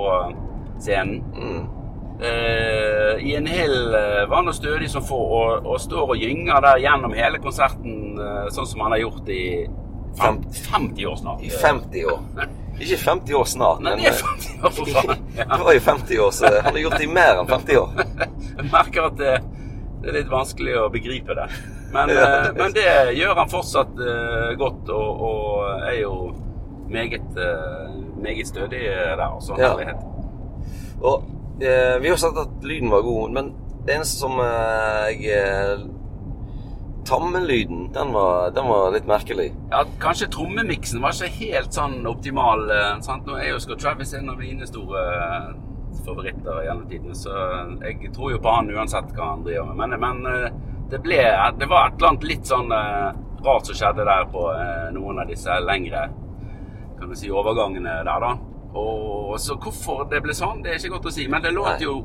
scenen. 0.82 1.22
Mm. 1.36 1.68
Uh, 2.16 2.96
en 3.36 3.48
hel 3.48 3.96
eh, 3.96 4.30
vann 4.30 4.48
og 4.48 4.56
stødig 4.56 4.90
som 4.92 5.04
få 5.06 5.18
og, 5.18 5.66
og 5.68 5.80
står 5.82 6.14
og 6.14 6.22
gynger 6.22 6.62
der 6.64 6.82
gjennom 6.84 7.16
hele 7.16 7.40
konserten, 7.44 8.20
eh, 8.22 8.46
sånn 8.56 8.68
som 8.70 8.86
han 8.86 8.96
har 8.96 9.04
gjort 9.04 9.32
i 9.34 9.42
fem, 10.20 10.40
50 10.72 11.10
år 11.10 11.18
snart. 11.20 11.44
I 11.44 11.52
50 11.52 12.06
år. 12.12 12.48
Ikke 12.76 12.98
50 13.00 13.38
år 13.40 13.46
snart, 13.48 13.84
Nei, 13.84 13.96
men 13.96 14.04
det 14.04 14.12
er 14.12 14.16
eh, 14.16 14.24
50 14.32 14.64
år, 14.64 14.74
for 14.78 14.94
faen. 14.96 15.28
det 15.36 15.60
var 15.68 15.78
jo 15.78 15.84
50 15.90 16.24
år, 16.26 16.34
så 16.40 16.54
han 16.56 16.72
har 16.72 16.82
gjort 16.86 16.98
det 16.98 17.08
i 17.08 17.12
mer 17.20 17.42
enn 17.42 17.52
50 17.52 17.82
år. 17.82 18.02
Jeg 18.56 18.72
merker 18.72 19.10
at 19.10 19.22
det, 19.22 19.36
det 20.02 20.12
er 20.12 20.20
litt 20.20 20.34
vanskelig 20.34 20.80
å 20.80 20.88
begripe 20.94 21.38
det. 21.38 21.48
Men, 21.96 22.12
Ja, 22.16 22.26
eh, 22.26 22.50
det 22.50 22.58
men 22.60 22.76
det 22.76 22.90
gjør 23.20 23.40
han 23.42 23.52
fortsatt 23.52 23.96
uh, 24.02 24.50
godt, 24.60 24.92
og, 24.96 25.24
og 25.30 25.88
er 25.92 26.02
jo 26.02 26.18
meget, 26.92 27.32
uh, 27.40 27.96
meget 28.24 28.52
stødig 28.52 28.84
der. 28.88 29.26
Altså, 29.30 29.60
Ja. 29.60 29.76
Og 31.06 31.26
eh, 31.62 32.00
vi 32.02 32.10
har 32.10 32.18
sagt 32.18 32.38
at 32.38 32.64
lyden 32.64 32.92
var 32.92 33.02
god, 33.06 33.32
men 33.36 33.54
det 33.86 33.96
eneste 33.96 34.24
som 34.26 34.40
eh, 34.40 35.12
jeg 35.14 35.30
eh, 35.36 35.86
Tammelyden, 37.06 37.92
den 37.94 38.14
var, 38.16 38.50
den 38.52 38.66
var 38.66 38.88
litt 38.96 39.06
merkelig. 39.06 39.52
Ja, 39.70 39.84
kanskje 40.02 40.26
trommemiksen 40.34 41.04
var 41.04 41.14
ikke 41.14 41.52
helt 41.52 41.76
sånn 41.78 42.00
optimal. 42.10 42.66
eh, 42.74 42.96
Sant? 43.06 43.28
Nå 43.30 43.38
er 43.38 43.52
jo 43.52 43.60
Scott 43.62 43.84
Travis 43.84 44.16
en 44.18 44.32
av 44.34 44.40
mine 44.42 44.66
store 44.66 45.04
favoritter 46.06 46.64
gjennom 46.66 46.88
tidene, 46.90 47.14
så 47.16 47.36
jeg 47.86 48.10
tror 48.16 48.34
jo 48.34 48.42
på 48.42 48.56
han 48.58 48.74
uansett 48.74 49.14
hva 49.14 49.30
han 49.36 49.46
driver 49.46 49.70
med. 49.70 49.94
Men, 49.94 50.00
men 50.24 50.52
det 50.90 51.00
ble 51.06 51.22
Det 51.60 51.70
var 51.70 51.88
et 51.88 51.96
eller 52.00 52.10
annet 52.10 52.28
litt 52.30 52.50
sånn 52.50 52.74
rart 53.46 53.70
som 53.70 53.78
skjedde 53.78 54.06
der 54.06 54.26
på 54.34 54.44
noen 54.98 55.22
av 55.22 55.30
disse 55.30 55.56
lengre 55.62 56.08
kan 57.00 57.10
du 57.10 57.16
si, 57.16 57.30
overgangene 57.32 58.02
der, 58.08 58.24
da. 58.24 58.34
Og 58.76 59.36
så 59.40 59.56
hvorfor 59.60 60.06
det 60.12 60.22
ble 60.26 60.34
sånn, 60.36 60.62
det 60.64 60.74
er 60.74 60.80
ikke 60.82 60.96
godt 60.98 61.10
å 61.12 61.14
si. 61.16 61.28
Men 61.32 61.42
det 61.46 61.52
låt 61.56 61.82
jo 61.84 62.00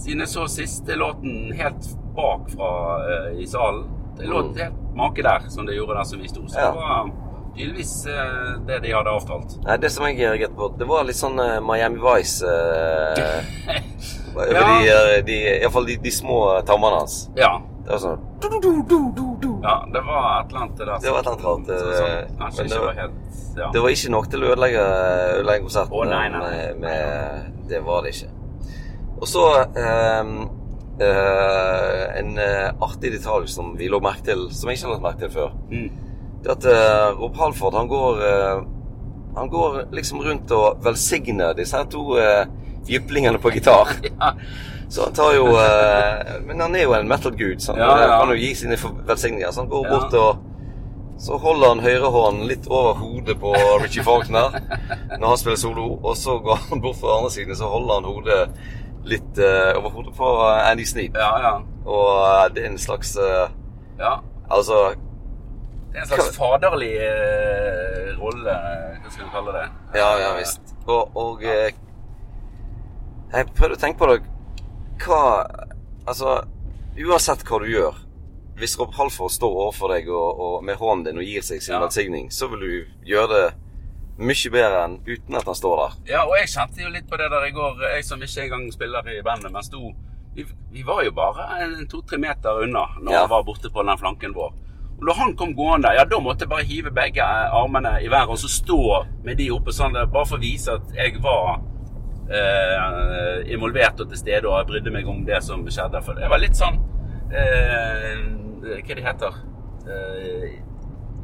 siden 0.00 0.22
jeg 0.24 0.30
så 0.32 0.46
siste 0.48 0.96
låten 0.96 1.50
helt 1.58 1.88
bak 2.16 2.46
fra 2.54 2.70
eh, 3.06 3.40
i 3.42 3.46
salen. 3.46 3.84
Det 4.18 4.26
låt 4.28 4.50
Mm. 4.54 4.56
helt 4.62 4.94
make 4.96 5.22
der, 5.22 5.48
som 5.48 5.66
det 5.66 5.76
gjorde 5.76 5.94
der 5.98 6.04
som 6.04 6.20
vi 6.20 6.28
sto. 6.28 6.42
Så 6.48 6.58
Ja. 6.58 6.70
det 6.70 6.76
var 6.76 7.10
tydeligvis 7.56 8.06
uh, 8.06 8.58
det 8.66 8.78
de 8.82 8.90
hadde 8.92 9.10
avtalt. 9.10 9.56
Nei, 9.64 9.76
det 9.76 9.90
som 9.92 10.04
jeg 10.06 10.18
reagerte 10.18 10.54
på, 10.56 10.68
det 10.78 10.86
var 10.88 11.04
litt 11.04 11.16
sånn 11.18 11.38
uh, 11.40 11.60
Miami 11.60 11.98
Vice 11.98 12.44
uh, 12.46 13.42
over 14.36 14.52
Ja. 14.54 14.62
de, 15.16 15.22
de, 15.26 15.38
Iallfall 15.62 15.86
de, 15.86 15.96
de 15.96 16.10
små 16.14 16.60
tammene 16.68 17.00
hans. 17.02 17.28
Ja. 17.36 17.56
Det 17.84 17.90
var 17.96 17.98
sånn 18.04 18.20
du, 18.40 18.48
du, 18.60 18.70
du, 18.88 18.98
du, 19.16 19.24
du, 19.42 19.49
Ja, 19.60 19.74
det 19.92 20.02
var 20.06 20.28
et 20.40 20.52
eller 20.52 20.62
annet 20.64 20.78
der. 20.78 20.92
Det 21.02 21.12
var 21.12 21.20
et 21.20 21.30
eller 21.30 21.32
annet 21.32 21.44
rart, 21.46 21.70
eh, 21.74 22.30
kanskje 22.38 22.62
men 22.62 22.70
ikke 22.70 22.74
det 22.74 22.84
var 22.86 23.00
helt 23.00 23.56
ja. 23.56 23.70
Det 23.74 23.82
var 23.82 23.94
ikke 23.94 24.12
nok 24.14 24.28
til 24.30 24.44
å 24.44 24.52
ødelegge, 24.52 24.84
ødelegge 25.40 25.66
konserten. 25.66 25.96
Å, 25.98 26.04
nei, 26.08 26.26
nei. 26.32 26.40
Med, 26.44 26.78
med, 26.84 27.66
det 27.68 27.82
var 27.84 28.04
det 28.04 28.14
ikke. 28.14 28.30
Og 29.20 29.28
så 29.28 29.46
um, 29.66 30.36
uh, 31.00 32.04
en 32.20 32.38
eh, 32.40 32.68
artig 32.86 33.12
detalj 33.16 33.50
som 33.52 33.74
vi 33.78 33.90
lå 33.92 34.00
merke 34.04 34.30
til, 34.30 34.46
som 34.54 34.70
jeg 34.70 34.78
ikke 34.78 34.88
har 34.88 34.94
lagt 34.94 35.06
merke 35.08 35.24
til 35.24 35.34
før. 35.34 35.56
Mm. 35.72 35.88
Det 36.44 36.54
at 36.54 36.68
uh, 36.70 37.20
Rob 37.20 37.36
Halford, 37.36 37.76
han 37.76 37.90
går 37.90 38.22
uh, 38.24 38.68
Han 39.36 39.46
går 39.46 39.92
liksom 39.94 40.24
rundt 40.24 40.50
og 40.50 40.80
velsigner 40.82 41.52
disse 41.54 41.76
her 41.76 41.84
to 41.86 42.16
uh, 42.18 42.48
jyplingene 42.88 43.38
på 43.42 43.50
gitar. 43.56 43.88
Ja. 44.10 44.34
Så 44.90 45.04
han 45.04 45.12
tar 45.14 45.34
jo 45.36 45.44
eh, 45.54 46.40
Men 46.46 46.60
han 46.60 46.74
er 46.74 46.82
jo 46.82 46.94
en 46.96 47.06
metal-gud, 47.08 47.60
så 47.62 47.72
han 47.76 47.80
Ja, 47.80 47.90
ja. 48.02 48.14
kan 48.20 48.32
jo 48.32 48.38
gi 48.40 48.54
sine 48.58 48.74
velsigninger. 49.06 49.50
Så 49.54 49.60
han 49.60 49.68
går 49.70 49.84
bort 49.88 50.14
og 50.18 50.46
så 51.20 51.36
holder 51.36 51.68
han 51.68 51.82
høyrehånden 51.84 52.46
litt 52.48 52.64
over 52.72 52.94
hodet 52.96 53.34
på 53.42 53.50
Richie 53.82 54.00
Faulkner 54.02 54.54
når 55.20 55.26
han 55.28 55.36
spiller 55.38 55.58
solo, 55.60 55.98
og 56.00 56.14
så 56.16 56.38
går 56.40 56.62
han 56.70 56.80
bort 56.80 56.96
fra 56.96 57.18
andre 57.18 57.30
siden 57.34 57.58
så 57.58 57.68
holder 57.68 57.98
han 57.98 58.08
hodet 58.08 58.38
litt 59.04 59.38
eh, 59.38 59.76
over 59.76 59.92
hodet 59.98 60.14
på 60.16 60.30
eh, 60.46 60.70
Andy 60.70 60.86
Sneap. 60.88 61.18
ja, 61.20 61.28
ja. 61.44 61.52
Og 61.84 62.08
eh, 62.24 62.46
det 62.56 62.64
er 62.64 62.70
en 62.70 62.80
slags 62.80 63.12
eh, 63.20 63.52
ja. 64.00 64.14
Altså 64.48 64.78
Det 65.92 66.00
er 66.00 66.06
en 66.06 66.08
slags 66.14 66.32
faderlig 66.40 66.90
eh, 67.04 68.10
rolle, 68.20 68.56
hva 69.04 69.12
skal 69.12 69.24
vi 69.26 69.30
kalle 69.36 69.54
det? 69.58 69.66
Ja, 70.00 70.08
ja 70.24 70.32
visst. 70.40 70.72
Og, 70.86 71.12
og 71.20 71.44
eh, 71.44 71.68
Jeg 73.32 73.46
prøvde 73.54 73.76
å 73.76 73.80
tenke 73.80 73.98
på 74.02 74.08
det 74.10 74.20
Hva 75.04 75.20
Altså, 76.10 76.40
uansett 76.98 77.44
hva 77.46 77.58
du 77.62 77.68
gjør 77.70 77.98
Hvis 78.58 78.74
Rob 78.80 78.92
Halford 78.96 79.30
står 79.32 79.52
overfor 79.64 79.92
deg 79.94 80.08
og, 80.12 80.40
og 80.40 80.64
med 80.66 80.76
hånden 80.80 81.06
din 81.06 81.20
og 81.22 81.24
gir 81.28 81.44
seg 81.46 81.62
sin 81.64 81.74
Ja. 81.76 81.80
velsigning, 81.84 82.26
så 82.34 82.48
vil 82.52 82.60
du 82.60 82.72
gjøre 83.08 83.28
det 83.32 83.44
mye 84.20 84.50
bedre 84.52 84.80
enn 84.84 84.98
uten 85.06 85.36
at 85.38 85.46
han 85.48 85.56
står 85.56 85.78
der. 85.80 85.94
Ja, 86.10 86.24
og 86.28 86.34
jeg 86.36 86.50
kjente 86.52 86.82
jo 86.82 86.90
litt 86.92 87.06
på 87.08 87.16
det 87.16 87.30
der 87.32 87.46
i 87.46 87.54
går, 87.56 87.78
jeg 87.94 88.04
som 88.04 88.20
ikke 88.20 88.42
engang 88.44 88.66
spiller 88.74 89.06
i 89.08 89.22
bandet, 89.24 89.48
men 89.54 89.64
sto 89.64 89.80
Vi, 90.36 90.44
vi 90.74 90.82
var 90.86 91.00
jo 91.06 91.10
bare 91.16 91.46
to-tre 91.88 92.18
meter 92.20 92.60
unna 92.66 92.82
når 93.00 93.12
Ja. 93.14 93.20
han 93.22 93.30
var 93.32 93.46
borte 93.48 93.70
på 93.72 93.82
den 93.86 93.98
flanken 93.98 94.34
vår. 94.36 94.52
Og 94.98 95.06
når 95.08 95.14
han 95.22 95.32
kom 95.40 95.54
gående, 95.56 95.94
ja, 95.96 96.04
da 96.04 96.18
måtte 96.20 96.44
jeg 96.44 96.50
bare 96.52 96.68
hive 96.68 96.90
begge 96.92 97.24
armene 97.24 97.94
i 98.04 98.08
været 98.12 98.28
og 98.28 98.38
så 98.38 98.48
stå 98.52 98.78
med 99.24 99.38
de 99.40 99.48
oppe 99.56 99.72
sånn, 99.72 99.96
bare 100.12 100.26
for 100.28 100.36
å 100.36 100.40
vise 100.44 100.68
at 100.76 100.92
jeg 100.94 101.16
var 101.24 101.62
eh, 102.30 103.52
involvert 103.52 104.00
og 104.00 104.08
til 104.12 104.18
stede 104.20 104.48
og 104.48 104.66
brydde 104.70 104.92
meg 104.94 105.08
om 105.10 105.24
det 105.26 105.42
som 105.46 105.64
skjedde. 105.66 106.02
For 106.06 106.18
jeg 106.20 106.30
var 106.30 106.42
litt 106.42 106.56
sånn 106.58 106.78
eh, 107.32 108.20
Hva 108.60 108.94
det 108.94 109.04
heter 109.06 109.40
eh, 109.88 110.60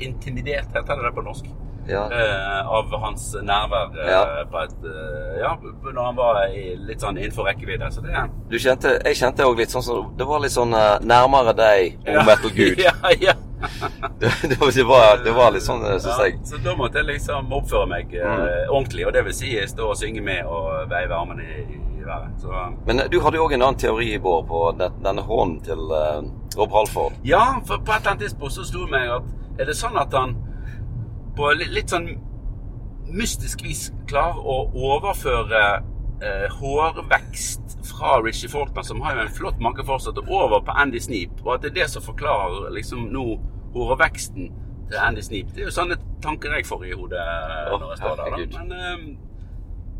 Intimidert, 0.06 0.68
heter 0.74 0.98
det 0.98 1.08
det 1.08 1.14
på 1.16 1.24
norsk? 1.24 1.46
Ja. 1.86 2.00
eh, 2.10 2.66
av 2.66 2.90
hans 2.98 3.28
nærvær 3.46 3.92
eh, 3.94 4.08
Ja. 4.10 4.22
på 4.50 4.58
et 4.64 4.86
eh, 4.90 5.36
Ja, 5.38 5.52
når 5.84 6.00
han 6.02 6.16
var 6.18 6.40
i, 6.50 6.72
litt 6.82 7.00
sånn 7.04 7.14
innenfor 7.20 7.46
rekkevidde. 7.46 7.90
Så 7.94 8.02
det 8.02 8.24
Du 8.50 8.58
kjente, 8.58 8.96
jeg 9.06 9.14
kjente 9.20 9.46
òg 9.46 9.60
litt 9.62 9.70
sånn 9.70 9.84
som 9.86 10.08
Det 10.18 10.26
var 10.26 10.42
litt 10.42 10.50
sånn 10.56 10.74
eh, 10.74 10.96
nærmere 11.06 11.54
deg, 11.54 12.00
O 12.10 12.24
Metal 12.26 12.50
Gud. 12.56 12.82
ja, 12.88 12.92
ja. 13.22 13.36
det, 14.20 14.30
det, 14.48 14.56
var- 14.84 15.24
det, 15.24 15.32
var, 15.32 15.50
litt 15.54 15.64
sånn, 15.64 15.82
syns 15.96 16.06
ja. 16.10 16.16
jeg. 16.26 16.38
Så 16.44 16.58
da 16.64 16.74
måtte 16.76 17.00
jeg 17.00 17.08
liksom 17.14 17.52
oppføre 17.56 17.88
meg 17.90 18.14
eh, 18.14 18.24
Mm. 18.26 18.70
ordentlig. 18.70 19.06
Og 19.08 19.12
det 19.16 19.22
vil 19.24 19.34
si 19.36 19.52
stå 19.68 19.90
og 19.92 19.96
synge 19.96 20.22
med 20.24 20.44
og 20.44 20.90
veive 20.90 21.14
armene 21.16 21.42
i, 21.42 21.64
i 21.96 22.04
været. 22.04 22.36
Så 22.42 22.52
Men 22.86 23.00
eh, 23.00 23.08
du 23.12 23.20
hadde 23.24 23.40
jo 23.40 23.46
òg 23.46 23.54
en 23.56 23.62
annen 23.62 23.80
teori 23.80 24.12
i 24.14 24.20
vår 24.22 24.44
på 24.48 24.62
den, 24.78 25.00
denne 25.04 25.24
hånden 25.26 25.60
til 25.66 25.80
uh, 25.90 26.20
Rob 26.58 26.72
Halford. 26.76 27.16
Ja, 27.24 27.58
for 27.66 27.78
på 27.80 27.92
et 27.92 28.00
eller 28.04 28.10
annet 28.16 28.26
tidspunkt 28.26 28.54
så 28.58 28.64
slo 28.68 28.84
det 28.86 28.92
meg 28.94 29.10
at 29.16 29.60
er 29.60 29.70
det 29.70 29.76
sånn 29.78 29.96
at 29.98 30.12
han 30.12 30.36
på 31.36 31.50
litt, 31.56 31.72
litt 31.72 31.92
sånn 31.92 32.06
mystisk 33.16 33.62
vis 33.64 33.88
klarer 34.10 34.38
å 34.42 34.56
overføre 34.74 35.62
eh, 36.22 36.46
hårvekst 36.58 37.76
fra 37.90 38.16
Richie 38.24 38.50
Faulkner, 38.50 38.82
som 38.82 39.00
har 39.04 39.16
jo 39.16 39.24
en 39.26 39.34
flott 39.36 39.58
manke 39.62 39.84
fortsatt, 39.86 40.18
og 40.18 40.30
over 40.30 40.60
på 40.66 40.74
Andy 40.76 40.98
Sneap. 41.02 41.40
Og 41.44 41.54
at 41.54 41.62
det 41.66 41.70
er 41.74 41.78
det 41.82 41.90
som 41.92 42.02
forklarer 42.04 42.70
liksom 42.74 43.08
nå 43.12 43.26
hårveksten 43.76 44.50
til 44.90 44.98
Andy 45.02 45.20
Sneap. 45.26 45.52
Det 45.54 45.64
er 45.64 45.70
jo 45.70 45.76
sånne 45.76 45.98
tanker 46.22 46.54
jeg 46.56 46.66
får 46.66 46.84
i 46.86 46.94
hodet 46.96 47.20
eh, 47.20 47.72
når 47.76 47.88
jeg 47.92 48.02
står 48.02 48.22
der. 48.22 48.36
Da. 48.36 48.62
Men 48.62 48.72
eh, 48.72 49.06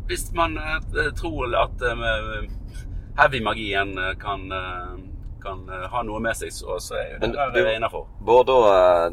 hvis 0.07 0.29
man 0.35 0.57
eh, 0.57 1.11
tror 1.17 1.55
at 1.63 1.83
eh, 1.83 2.47
heavy-magien 3.17 3.97
eh, 3.97 4.13
kan, 4.21 4.45
eh, 4.51 4.93
kan 5.43 5.63
eh, 5.69 5.87
ha 5.91 6.03
noe 6.07 6.21
med 6.23 6.37
seg, 6.39 6.53
så, 6.53 6.77
så 6.83 6.97
er 6.99 7.09
jo 7.15 7.19
det 7.21 7.31
Men 7.33 7.55
der 7.55 7.73
innafor. 7.75 8.07
Bård, 8.25 8.47
da 8.49 9.11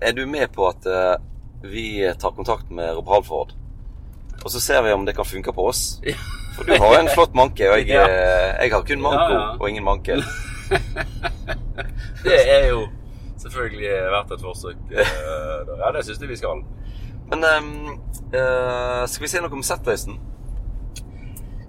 Er 0.00 0.12
du 0.12 0.26
med 0.28 0.52
på 0.52 0.66
at 0.68 0.84
vi 1.64 2.04
tar 2.20 2.34
kontakt 2.36 2.68
med 2.70 2.90
Rob 2.92 3.08
Halford? 3.08 3.54
Og 4.44 4.50
så 4.50 4.60
ser 4.60 4.82
vi 4.82 4.92
om 4.92 5.06
det 5.06 5.14
kan 5.16 5.24
funke 5.24 5.52
på 5.54 5.68
oss? 5.70 6.00
For 6.56 6.64
du 6.68 6.72
har 6.76 6.92
jo 6.94 7.00
en 7.00 7.08
flott 7.14 7.32
manke, 7.34 7.64
og 7.70 7.78
jeg, 7.80 7.88
eh, 7.96 8.64
jeg 8.64 8.72
har 8.74 8.82
kun 8.84 9.00
manko 9.00 9.32
Ja, 9.32 9.38
ja. 9.40 9.56
og 9.60 9.68
ingen 9.70 9.84
manke. 9.84 10.18
Det 12.24 12.36
er 12.50 12.66
jo 12.68 12.82
selvfølgelig 13.42 13.88
verdt 14.12 14.32
et 14.32 14.40
forsøk. 14.44 14.76
eh. 14.90 15.06
Ja, 15.80 15.92
det 15.96 16.04
syns 16.04 16.20
jeg 16.20 16.28
vi 16.28 16.36
skal. 16.36 16.60
Men 17.30 17.44
um, 17.58 17.88
uh, 18.34 19.06
skal 19.08 19.22
vi 19.24 19.28
si 19.32 19.40
noe 19.40 19.52
om 19.52 19.62
setlisten? 19.64 20.18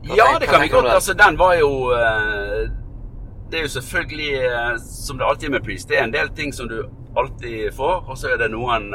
Hva 0.03 0.15
Ja, 0.20 0.27
det 0.39 0.50
kan 0.51 0.62
vi 0.62 0.68
godt. 0.68 0.88
Altså, 0.92 1.13
den 1.13 1.39
var 1.39 1.53
jo 1.56 1.70
uh, 1.96 2.68
Det 3.51 3.60
er 3.60 3.63
jo 3.63 3.70
selvfølgelig, 3.80 4.32
uh, 4.51 4.75
som 4.84 5.18
det 5.18 5.25
alltid 5.30 5.48
er 5.48 5.51
med 5.58 5.63
Priest, 5.65 5.89
det 5.89 5.98
er 6.00 6.03
en 6.03 6.13
del 6.13 6.30
ting 6.36 6.53
som 6.53 6.68
du 6.70 6.84
alltid 7.18 7.72
får. 7.74 8.03
Og 8.10 8.18
så 8.18 8.27
er 8.34 8.38
det 8.44 8.51
noen 8.51 8.92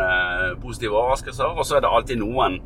positive 0.62 0.92
overraskelser, 0.96 1.44
og 1.44 1.64
så 1.66 1.76
er 1.76 1.80
det 1.86 1.90
alltid 1.92 2.16
noen 2.20 2.60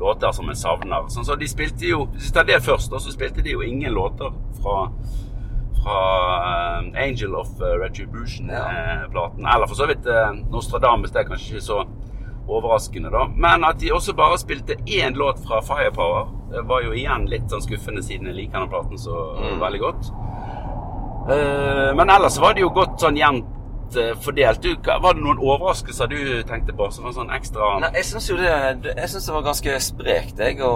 låter 0.00 0.32
som 0.32 0.48
en 0.48 0.56
savner. 0.56 1.06
Sånn 1.08 1.24
så 1.24 1.36
de 1.38 1.46
spilte 1.48 1.86
jo 1.86 2.06
Hvis 2.12 2.30
vi 2.30 2.34
tar 2.34 2.44
det 2.48 2.60
først, 2.64 2.90
da, 2.92 2.98
så 3.00 3.12
spilte 3.14 3.42
de 3.42 3.54
jo 3.54 3.62
ingen 3.62 3.92
låter 3.94 4.32
fra 4.62 4.88
fra 5.84 6.00
uh, 6.80 6.86
Angel 6.96 7.34
of 7.36 7.48
eh, 7.60 7.74
Retribution-platen. 7.82 9.46
Eller 9.54 9.66
for 9.68 9.74
så 9.76 9.86
vidt 9.86 10.06
uh, 10.06 10.30
Nostradamus. 10.50 11.10
Det 11.12 11.20
er 11.20 11.26
kanskje 11.28 11.54
ikke 11.58 11.64
så 11.66 11.82
overraskende, 12.48 13.10
da. 13.12 13.26
Men 13.36 13.64
at 13.68 13.80
de 13.82 13.90
også 13.92 14.14
bare 14.16 14.38
spilte 14.40 14.78
én 14.86 15.12
låt 15.20 15.42
fra 15.44 15.60
Firepower, 15.64 16.30
det 16.54 16.62
var 16.68 16.82
jo 16.86 16.92
igjen 16.96 17.26
litt 17.28 17.52
sånn 17.52 17.60
skuffende, 17.64 18.00
siden 18.04 18.30
jeg 18.30 18.38
liker 18.38 18.64
den 18.64 18.72
platen 18.72 18.98
så 19.00 19.34
Mm. 19.36 19.60
veldig 19.60 19.80
godt. 19.80 20.08
Uh, 21.28 21.92
men 21.96 22.10
ellers 22.10 22.40
var 22.40 22.54
det 22.54 22.60
jo 22.64 22.70
godt 22.70 23.00
sånn 23.00 23.16
jevnt 23.20 23.46
eh, 23.96 24.12
fordelt. 24.20 24.62
Du, 24.62 24.74
var 25.02 25.16
det 25.16 25.22
noen 25.24 25.40
overraskelser 25.42 26.10
du 26.10 26.20
tenkte 26.48 26.74
på 26.76 26.88
som 26.94 27.06
var 27.08 27.14
sånn 27.16 27.32
ekstra 27.34 27.74
Nei, 27.82 27.90
jeg 27.98 28.08
syns 28.10 28.28
jo 28.30 28.38
det 28.38 28.48
Jeg 28.50 29.10
synes 29.12 29.28
det 29.28 29.34
var 29.36 29.44
ganske 29.48 29.74
sprekt, 29.86 30.40
jeg, 30.40 30.60
å, 30.64 30.72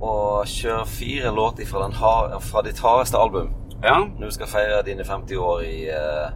å 0.00 0.14
kjøre 0.48 0.86
fire 0.90 1.34
låter 1.34 1.68
fra, 1.68 1.88
har, 2.00 2.38
fra 2.44 2.64
ditt 2.66 2.80
hardeste 2.82 3.20
album 3.20 3.52
Ja? 3.84 4.00
når 4.04 4.24
du 4.24 4.36
skal 4.38 4.50
feire 4.50 4.80
dine 4.86 5.06
50 5.06 5.44
år 5.50 5.64
i, 5.66 5.76
eh, 5.92 6.28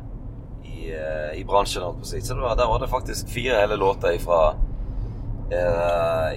i, 0.69 0.91
eh, 0.93 1.41
i 1.41 1.45
bransjen. 1.49 1.87
holdt 1.87 2.03
på 2.03 2.11
å. 2.11 2.25
Så 2.27 2.37
det 2.37 2.45
var, 2.45 2.59
der 2.59 2.69
var 2.71 2.83
det 2.83 2.91
faktisk 2.93 3.33
fire 3.33 3.63
hele 3.63 3.81
låter 3.81 4.19
fra 4.23 4.43
uh. 5.49 6.37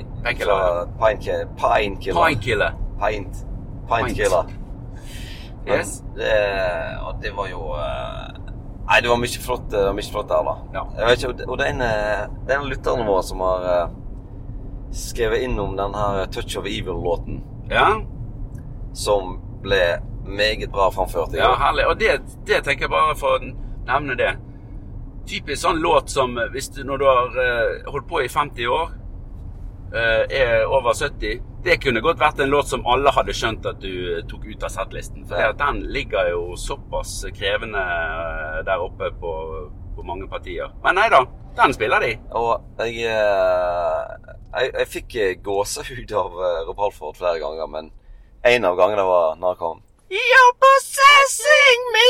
Pint. 3.02 3.46
Painkiller. 3.90 4.48
Men 4.48 4.58
Yes. 5.68 6.04
Det, 6.16 6.32
og 7.06 7.16
det 7.22 7.32
var 7.38 7.48
jo 7.52 7.62
eh, 7.78 8.41
Nei, 8.88 8.98
det 9.02 9.10
var 9.12 9.20
mye 9.22 9.42
flott, 9.44 9.68
det 9.72 9.82
var 9.86 9.94
mye 9.96 10.12
flott 10.12 10.28
der, 10.32 10.44
da. 10.48 10.56
Ja. 10.76 10.84
Jeg 10.98 11.08
vet 11.08 11.24
ikke, 11.24 11.48
og 11.48 11.58
det 11.60 11.68
er 11.68 11.74
en, 11.76 11.82
eh, 11.86 12.24
det 12.48 12.56
er 12.56 12.60
en 12.64 12.70
lytterne 12.72 13.06
våre 13.08 13.24
som 13.24 13.44
har 13.46 13.68
eh, 13.74 13.94
skrevet 14.92 15.46
inn 15.46 15.60
om 15.62 15.78
den 15.80 15.94
her 15.96 16.26
Touch 16.34 16.58
of 16.60 16.66
Evil-låten, 16.68 17.42
Ja? 17.72 18.02
som 18.94 19.38
ble 19.64 20.02
meget 20.28 20.72
bra 20.74 20.90
framført 20.92 21.34
Ja, 21.38 21.54
herlig. 21.56 21.86
Og 21.88 22.00
det, 22.00 22.18
det 22.50 22.64
tenker 22.66 22.88
jeg 22.90 22.92
bare 22.92 23.16
for 23.16 23.38
å 23.38 23.52
nevne 23.88 24.18
det. 24.20 24.34
Typisk 25.30 25.62
sånn 25.62 25.80
låt 25.80 26.10
som 26.12 26.36
eh, 26.42 26.50
hvis 26.52 26.68
du, 26.76 26.82
når 26.84 26.98
du 26.98 27.06
har 27.08 27.40
eh, 27.46 27.88
holdt 27.94 28.10
på 28.10 28.24
i 28.26 28.28
50 28.28 28.68
år, 28.68 28.92
eh, 29.94 30.26
er 30.42 30.66
over 30.68 30.98
70 30.98 31.40
Det 31.62 31.76
kunne 31.78 32.02
godt 32.02 32.18
vært 32.18 32.40
en 32.42 32.50
låt 32.50 32.72
som 32.72 32.82
alle 32.90 33.12
hadde 33.14 33.34
skjønt 33.38 33.68
at 33.70 33.78
du 33.84 33.92
eh, 34.16 34.24
tok 34.30 34.48
ut 34.50 34.64
av 34.66 34.72
settlisten. 34.74 35.28
For 35.30 35.54
den 35.60 35.84
ligger 35.94 36.32
jo 36.32 36.56
såpass 36.58 37.20
krevende 37.38 37.82
eh, 37.82 38.58
der 38.66 38.82
oppe 38.82 39.12
på, 39.22 39.34
på 39.96 40.06
mange 40.08 40.26
partier. 40.32 40.72
Men 40.82 40.98
nei 40.98 41.06
da, 41.14 41.20
den 41.60 41.76
spiller 41.78 42.02
de. 42.02 42.16
Og 42.40 42.82
jeg, 42.82 43.06
eh, 43.14 44.34
jeg 44.56 44.72
Jeg 44.80 44.90
fikk 44.96 45.16
eh, 45.22 45.36
gåsehud 45.46 46.16
av 46.18 46.42
Rob 46.72 46.82
Halford 46.82 47.22
flere 47.22 47.38
ganger, 47.44 47.70
men 47.70 47.92
en 48.42 48.66
av 48.66 48.80
gangene 48.82 49.06
var 49.06 49.38
når 49.38 49.54
han 49.54 49.62
kom. 49.62 49.84
You're 50.12 50.56
possessing 50.66 51.86
me! 51.94 52.10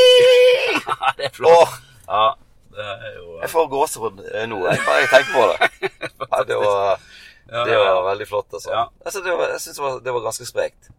det 1.19 1.27
er 1.27 1.35
flott. 1.35 1.59
Åh, 1.59 1.75
Ja, 2.07 2.31
det 2.71 2.87
er 2.87 3.13
jo 3.19 3.31
jeg 3.41 3.49
får 3.49 3.67
gåsehud 3.71 4.19
eh, 4.31 4.47
nå. 4.49 4.61
Jeg 4.69 4.83
bare 4.85 5.03
jeg 5.03 5.11
tenker 5.11 5.33
på 5.35 5.43
det. 5.51 5.91
Ja, 6.31 6.43
det 6.47 6.57
var 6.61 7.01
Ja, 7.49 7.63
Det 7.65 7.77
var 7.77 8.03
veldig 8.09 8.27
flott, 8.27 8.53
altså. 8.53 8.71
Ja. 8.71 8.83
altså 9.05 9.21
det 9.25 9.31
var, 9.37 9.49
jeg 9.55 9.61
syns 9.63 9.79
det, 9.79 9.93
det 10.05 10.13
var 10.13 10.25
ganske 10.27 10.45
sprekt. 10.45 10.91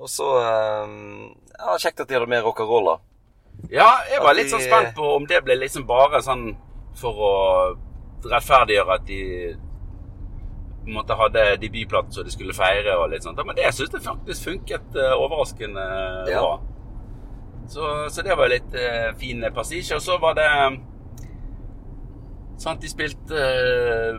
Og 0.00 0.08
så 0.08 0.26
um, 0.84 1.30
ja, 1.58 1.76
Kjekt 1.78 2.00
at 2.00 2.08
de 2.08 2.16
hadde 2.16 2.30
med 2.30 2.44
rock'n'roll, 2.44 2.86
da. 2.92 2.98
Ja, 3.68 3.88
jeg 4.08 4.22
var 4.22 4.32
At 4.32 4.38
litt 4.38 4.52
sånn 4.52 4.62
spent 4.64 4.94
på 4.96 5.08
om 5.16 5.26
det 5.28 5.42
ble 5.44 5.58
liksom 5.60 5.84
bare 5.88 6.22
sånn 6.24 6.54
for 6.96 7.18
å 7.20 7.32
rettferdiggjøre 8.30 8.94
at 8.96 9.04
de 9.08 9.20
på 10.80 10.88
en 10.88 10.96
måte 10.96 11.16
hadde 11.16 11.42
debutplaten 11.60 12.12
som 12.12 12.24
de 12.24 12.32
skulle 12.32 12.56
feire 12.56 12.96
og 12.96 13.10
litt 13.12 13.24
sånt. 13.26 13.40
Men 13.44 13.56
det 13.58 13.68
syns 13.76 13.92
jeg 13.92 14.04
faktisk 14.06 14.46
funket 14.48 14.96
eh, 14.96 15.12
overraskende 15.12 15.84
Ja. 16.30 16.40
bra. 16.40 16.54
Så, 17.70 17.90
så 18.10 18.24
det 18.26 18.34
var 18.34 18.50
litt 18.50 18.72
uh, 18.74 19.12
fin 19.20 19.44
passasje. 19.54 19.94
Og 19.98 20.02
så 20.02 20.16
var 20.18 20.34
det 20.38 20.48
Sant, 22.60 22.80
de 22.82 22.88
spilte 22.92 23.36
eh, 23.40 24.16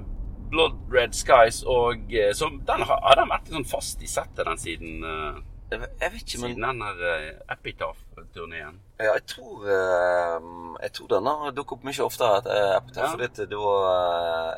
Blood 0.52 0.76
Red 0.92 1.14
Skies, 1.16 1.62
og 1.64 2.12
eh, 2.14 2.34
så 2.36 2.50
den 2.68 2.84
har, 2.88 3.00
har 3.08 3.16
den 3.22 3.32
vært 3.32 3.50
sånn 3.54 3.66
fast 3.70 4.02
i 4.04 4.10
settet 4.12 4.46
den 4.48 4.60
siden 4.60 5.04
uh, 5.06 5.40
Jeg, 5.72 5.80
jeg 6.02 6.12
vet 6.14 6.22
ikke, 6.26 6.40
men 6.44 6.54
Siden 6.54 6.66
den 6.68 6.82
her 6.84 7.04
uh, 7.08 7.54
Epitaph-turneen. 7.56 8.80
ja, 9.00 9.14
jeg 9.16 9.24
tror 9.32 9.64
uh, 9.64 10.50
Jeg 10.84 10.92
tror 10.98 11.12
den 11.14 11.30
har 11.32 11.56
dukket 11.56 11.78
opp 11.78 11.86
mye 11.88 12.04
oftere 12.06 12.42
etter 12.42 12.74
Epitaph. 12.78 13.06
Ja. 13.06 13.12
Fordi 13.16 13.48
det 13.54 13.62
var 13.62 13.86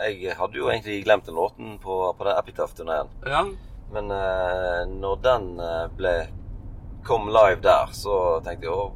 eh, 0.08 0.24
Jeg 0.24 0.38
hadde 0.40 0.58
jo 0.58 0.70
egentlig 0.74 1.04
glemt 1.06 1.30
den 1.30 1.38
låten 1.38 1.78
på, 1.84 2.00
på 2.18 2.28
den 2.30 2.40
Epitaph-turneen. 2.42 3.14
Ja. 3.30 3.44
Men 3.94 4.10
når 4.98 5.20
den 5.22 5.50
ble 6.00 6.14
kom 7.06 7.28
live 7.30 7.60
der, 7.62 7.92
så 7.94 8.40
tenkte 8.46 8.66
jeg 8.66 8.74
å 8.74 8.92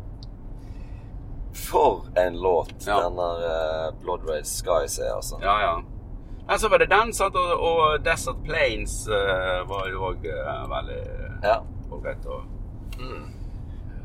For 1.53 2.07
en 2.17 2.39
låt 2.41 2.87
Ja. 2.87 3.01
den 3.03 3.15
der 3.17 3.43
eh, 3.51 3.91
Blood 4.01 4.25
Red 4.29 4.47
Skies 4.47 4.97
er, 4.99 5.13
altså. 5.15 5.39
Ja, 5.41 5.55
ja. 5.61 5.75
Men 6.47 6.59
så 6.59 6.69
var 6.71 6.79
det 6.79 6.89
den, 6.89 7.13
sant, 7.13 7.35
og, 7.35 7.59
og 7.59 8.03
Desert 8.05 8.37
Plains 8.45 9.01
uh, 9.11 9.63
var 9.67 9.89
jo 9.91 10.05
òg 10.13 10.23
veldig 10.71 11.01
Ja. 11.43 11.57
ålreit. 11.91 12.23
Mm. 12.99 13.25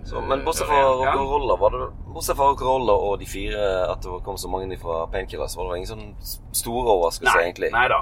Så, 0.04 0.20
men 0.20 0.42
bortsett 0.44 0.66
Ja, 0.66 0.72
fra 0.74 0.80
ja. 0.82 1.12
rock'n'roller, 1.12 1.58
var 1.60 1.70
det 1.70 1.84
Bortsett 2.12 2.36
fra 2.36 2.48
rock'n'roller 2.50 3.04
og 3.06 3.20
de 3.20 3.26
fire 3.30 3.60
at 3.92 4.02
det 4.02 4.16
kom 4.26 4.36
så 4.36 4.48
mange 4.50 4.74
fra 4.82 5.04
Painkillers, 5.12 5.54
var 5.56 5.70
det 5.70 5.76
ingen 5.78 5.92
sånn 5.92 6.40
store 6.52 6.90
overraskelser, 6.96 7.38
Nei, 7.38 7.44
egentlig. 7.46 7.70
nei 7.72 7.86
da. 7.92 8.00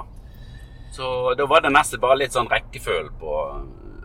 Så 0.97 1.35
da 1.39 1.45
var 1.47 1.61
det 1.61 1.71
nesten 1.77 2.01
bare 2.03 2.17
litt 2.19 2.33
sånn 2.35 2.49
rekkefølge 2.51 3.13
på, 3.21 3.35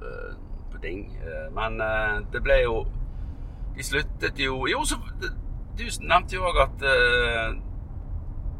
eh, 0.03 0.35
på 0.73 0.81
ting. 0.83 1.05
Eh, 1.23 1.47
Men 1.55 1.79
eh, 1.81 2.19
det 2.31 2.43
ble 2.43 2.59
jo 2.65 2.75
De 3.75 3.83
sluttet 3.83 4.37
jo 4.39 4.67
Jo, 4.69 4.83
så 4.85 4.95
Du 5.75 5.83
nevnte 6.05 6.35
jo 6.37 6.43
òg 6.45 6.59
at 6.61 6.83
eh, 6.83 7.55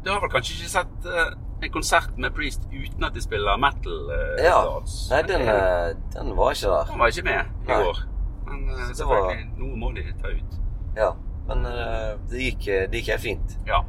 Du 0.02 0.10
har 0.10 0.20
vel 0.24 0.32
kanskje 0.34 0.56
ikke 0.58 0.72
sett 0.74 1.06
eh, 1.06 1.30
en 1.62 1.70
konsert 1.72 2.18
med 2.20 2.34
Priest 2.36 2.62
uten 2.72 3.04
at 3.04 3.14
de 3.14 3.22
spiller 3.24 3.56
metal? 3.60 4.10
eh, 4.12 4.44
Ja. 4.44 4.58
dance? 4.64 5.08
Nei, 5.14 5.22
den, 5.22 5.40
eh, 5.48 5.94
den 6.14 6.34
var 6.36 6.52
ikke 6.52 6.68
der. 6.72 6.84
Den 6.90 6.98
var 6.98 7.06
ikke 7.08 7.24
med 7.24 7.40
i 7.40 7.68
Nei. 7.70 7.82
går. 7.84 8.02
Men 8.46 8.68
eh, 8.70 8.90
selvfølgelig, 8.94 9.46
noe 9.58 9.76
må 9.76 9.92
de 9.96 10.04
ta 10.22 10.28
ut. 10.28 10.58
Ja. 10.96 11.12
Men 11.48 11.64
eh, 11.66 12.16
det, 12.30 12.38
gikk, 12.42 12.66
det 12.90 13.00
gikk 13.00 13.08
helt 13.14 13.22
fint. 13.22 13.56
Ja. 13.66 13.80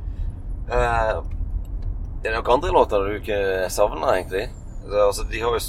Eh, 0.70 1.22
er 2.24 2.32
det 2.32 2.34
noen 2.34 2.54
andre 2.58 2.72
låter 2.74 3.04
du 3.08 3.18
ikke 3.20 3.70
savner, 3.72 4.14
egentlig? 4.16 4.48
Det, 4.88 5.02
altså, 5.04 5.24
de 5.30 5.40
har 5.42 5.52
jo 5.58 5.60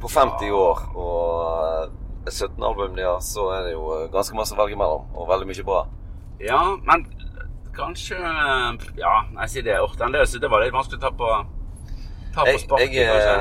På 0.00 0.08
50 0.08 0.50
år 0.56 0.78
og 0.96 1.88
eh, 2.26 2.30
17 2.30 2.62
album 2.64 2.94
de 2.96 3.02
har, 3.04 3.18
så 3.20 3.50
er 3.52 3.66
det 3.66 3.72
jo 3.74 3.82
eh, 3.98 4.06
ganske 4.12 4.36
masse 4.36 4.54
å 4.54 4.60
velge 4.60 4.76
mellom. 4.80 5.08
Og 5.14 5.28
veldig 5.28 5.46
mye 5.50 5.64
bra. 5.66 5.82
Ja, 6.40 6.60
men 6.88 7.04
kanskje 7.80 8.18
Ja, 9.00 9.14
nei, 9.34 9.46
si 9.48 9.62
det. 9.62 9.78
Åh, 9.80 9.94
den 9.98 10.12
løse, 10.12 10.38
det 10.40 10.50
var 10.50 10.62
litt 10.64 10.72
vanskelig 10.76 10.98
å 11.00 11.04
ta 11.06 11.10
på 11.10 11.30
Ta 12.34 12.44
på 12.44 12.52
Jeg, 12.52 12.60
sparket, 12.60 12.92
jeg, 12.94 13.08
kanskje. 13.08 13.32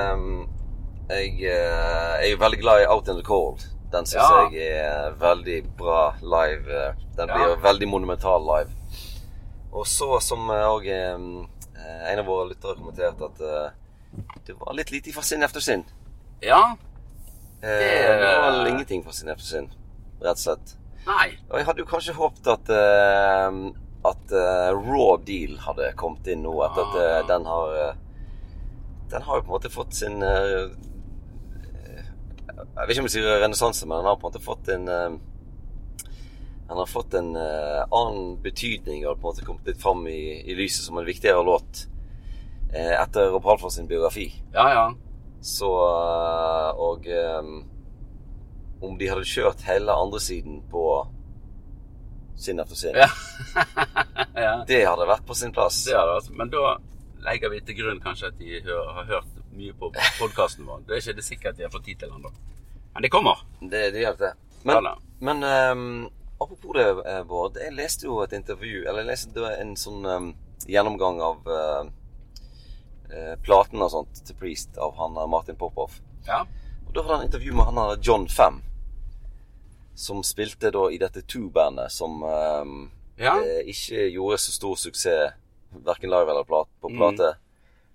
eh, 1.10 1.17
jeg, 1.19 1.34
eh, 1.51 2.15
jeg 2.24 2.31
er 2.34 2.38
veldig 2.41 2.60
glad 2.62 2.81
i 2.81 2.88
Out 2.89 3.08
in 3.08 3.15
the 3.19 3.24
Cold. 3.24 3.65
Den 3.91 4.05
syns 4.05 4.24
Ja. 4.29 4.50
jeg 4.50 4.79
er 4.79 5.12
veldig 5.19 5.60
bra 5.77 6.13
live. 6.22 6.65
eh, 6.69 6.93
Den 7.17 7.27
blir 7.27 7.46
Ja. 7.48 7.48
jo 7.50 7.55
veldig 7.62 7.88
monumental 7.88 8.39
live. 8.41 8.72
Og 9.74 9.86
så, 9.86 10.19
som 10.22 10.48
òg 10.50 10.88
en 10.88 12.19
av 12.19 12.25
våre 12.25 12.50
lyttere 12.50 12.75
kommenterte, 12.75 13.25
at 13.25 13.41
eh, 13.41 13.72
det 14.48 14.55
var 14.60 14.74
litt 14.74 14.91
lite 14.91 15.13
fra 15.13 15.22
sin 15.22 15.43
efter 15.43 15.60
sin. 15.62 15.86
Ja. 16.41 16.75
Eh, 17.62 17.67
Det- 17.67 18.19
det 18.22 18.41
var 18.41 18.67
ingenting 18.67 19.03
fra 19.03 19.12
sin 19.12 19.30
efter 19.30 19.43
sin, 19.45 19.67
rett 20.21 20.32
og 20.32 20.38
slett. 20.38 20.75
Nei. 21.06 21.38
Og 21.52 21.58
jeg 21.58 21.65
hadde 21.65 21.80
jo 21.80 21.86
kanskje 21.86 22.13
håpet 22.13 22.47
at 22.47 22.69
eh, 22.69 23.52
at 24.08 24.32
uh, 24.32 24.72
Raw 24.76 25.18
Deal 25.28 25.58
hadde 25.66 25.92
kommet 26.00 26.28
inn 26.32 26.44
nå, 26.46 26.54
etter 26.64 26.86
at 26.86 26.96
Ah. 27.00 27.28
den 27.28 27.46
har 27.50 27.68
uh, 27.76 27.94
Den 29.12 29.22
har 29.26 29.36
jo 29.40 29.42
på 29.42 29.50
en 29.50 29.56
måte 29.58 29.70
fått 29.74 29.94
sin 29.98 30.22
Jeg 30.22 30.70
vet 32.86 32.92
ikke 32.94 33.02
om 33.02 33.08
jeg 33.10 33.16
sier 33.16 33.42
renessanse, 33.42 33.88
men 33.90 33.98
den 33.98 34.06
har 34.06 34.20
på 34.22 34.28
en 34.28 34.32
måte 34.32 34.44
fått 34.46 34.70
en 34.70 34.86
Den 34.86 36.78
har 36.78 36.86
fått 36.86 37.14
en 37.18 37.32
annen 37.36 38.38
betydning 38.44 39.08
og 39.08 39.18
på 39.18 39.26
en 39.26 39.32
måte 39.32 39.46
kommet 39.48 39.66
litt 39.68 39.82
fram 39.82 40.06
i, 40.08 40.44
i 40.46 40.54
lyset 40.56 40.86
som 40.86 40.98
en 41.02 41.08
viktigere 41.08 41.42
låt 41.44 41.88
etter 42.70 43.32
Rob 43.34 43.46
Halfors 43.50 43.74
sin 43.80 43.88
biografi. 43.90 44.28
Ja, 44.54 44.68
ja. 44.70 44.94
Så 45.42 45.72
Og 46.78 47.08
um, 47.10 47.64
om 48.86 48.98
de 49.00 49.10
hadde 49.10 49.26
kjørt 49.28 49.66
hele 49.68 49.92
andre 49.92 50.20
siden 50.22 50.62
på 50.70 50.84
Sinn 52.39 52.60
efter 52.63 52.75
sinn, 52.80 52.95
Ja. 52.95 53.10
ja. 54.45 54.54
det 54.67 54.86
hadde 54.86 55.08
vært 55.10 55.25
på 55.28 55.36
sin 55.36 55.52
plass. 55.52 55.82
Det 55.86 55.97
hadde 55.97 56.13
det, 56.13 56.19
altså. 56.21 56.36
Men 56.39 56.52
da 56.54 56.78
legger 57.25 57.52
vi 57.52 57.60
til 57.67 57.75
grunn 57.82 57.99
kanskje 58.04 58.30
at 58.32 58.38
de 58.39 58.62
hø 58.63 58.78
har 58.95 59.10
hørt 59.10 59.34
mye 59.60 59.73
på 59.75 59.89
podkasten 60.19 60.67
vår. 60.67 60.86
Det 60.88 60.95
er 60.95 61.04
ikke 61.04 61.17
det 61.17 61.25
sikkert 61.28 61.58
de 61.58 61.65
har 61.67 61.73
fått 61.73 61.89
tid 61.89 61.99
til 61.99 62.13
ennå. 62.15 62.32
Men 62.93 63.04
det 63.04 63.12
kommer. 63.12 63.43
Det, 63.60 63.89
det 63.93 64.06
gjør 64.06 64.15
det. 64.21 64.32
Men, 64.63 64.88
ja, 64.88 64.95
men 65.19 65.43
um, 65.43 66.10
apropos 66.39 66.75
det, 66.75 66.88
eh, 67.12 67.23
Bård. 67.28 67.60
Jeg 67.60 67.75
leste 67.75 68.08
jo 68.08 68.17
et 68.23 68.34
intervju 68.36 68.82
Eller 68.84 69.06
jeg 69.06 69.08
leste 69.08 69.36
det 69.38 69.43
var 69.45 69.54
en 69.56 69.75
sånn 69.80 70.04
um, 70.04 70.32
gjennomgang 70.67 71.21
av 71.23 71.47
uh, 71.47 71.86
uh, 73.12 73.36
platene 73.43 73.88
og 73.88 73.93
sånt 73.93 74.23
til 74.28 74.36
Priest 74.39 74.80
av 74.80 74.95
han 74.99 75.15
eh, 75.19 75.30
Martin 75.32 75.60
Popoff. 75.60 75.99
Ja. 76.28 76.45
Og 76.88 76.95
da 76.95 77.04
hadde 77.04 77.19
han 77.19 77.30
intervju 77.30 77.56
med 77.56 77.71
han 77.71 78.04
John 78.04 78.28
Fem. 78.32 78.63
Som 80.00 80.22
spilte 80.24 80.70
da 80.72 80.86
i 80.94 80.98
dette 81.02 81.22
Two-bandet 81.28 81.92
som 81.92 82.22
um, 82.24 82.92
Ja. 83.20 83.34
eh, 83.44 83.66
ikke 83.68 84.06
gjorde 84.14 84.38
så 84.40 84.52
stor 84.56 84.76
suksess, 84.80 85.34
verken 85.86 86.10
live 86.10 86.30
eller 86.32 86.44
plat, 86.48 86.68
på 86.82 86.88
Mm. 86.90 86.98
plate. 87.02 87.34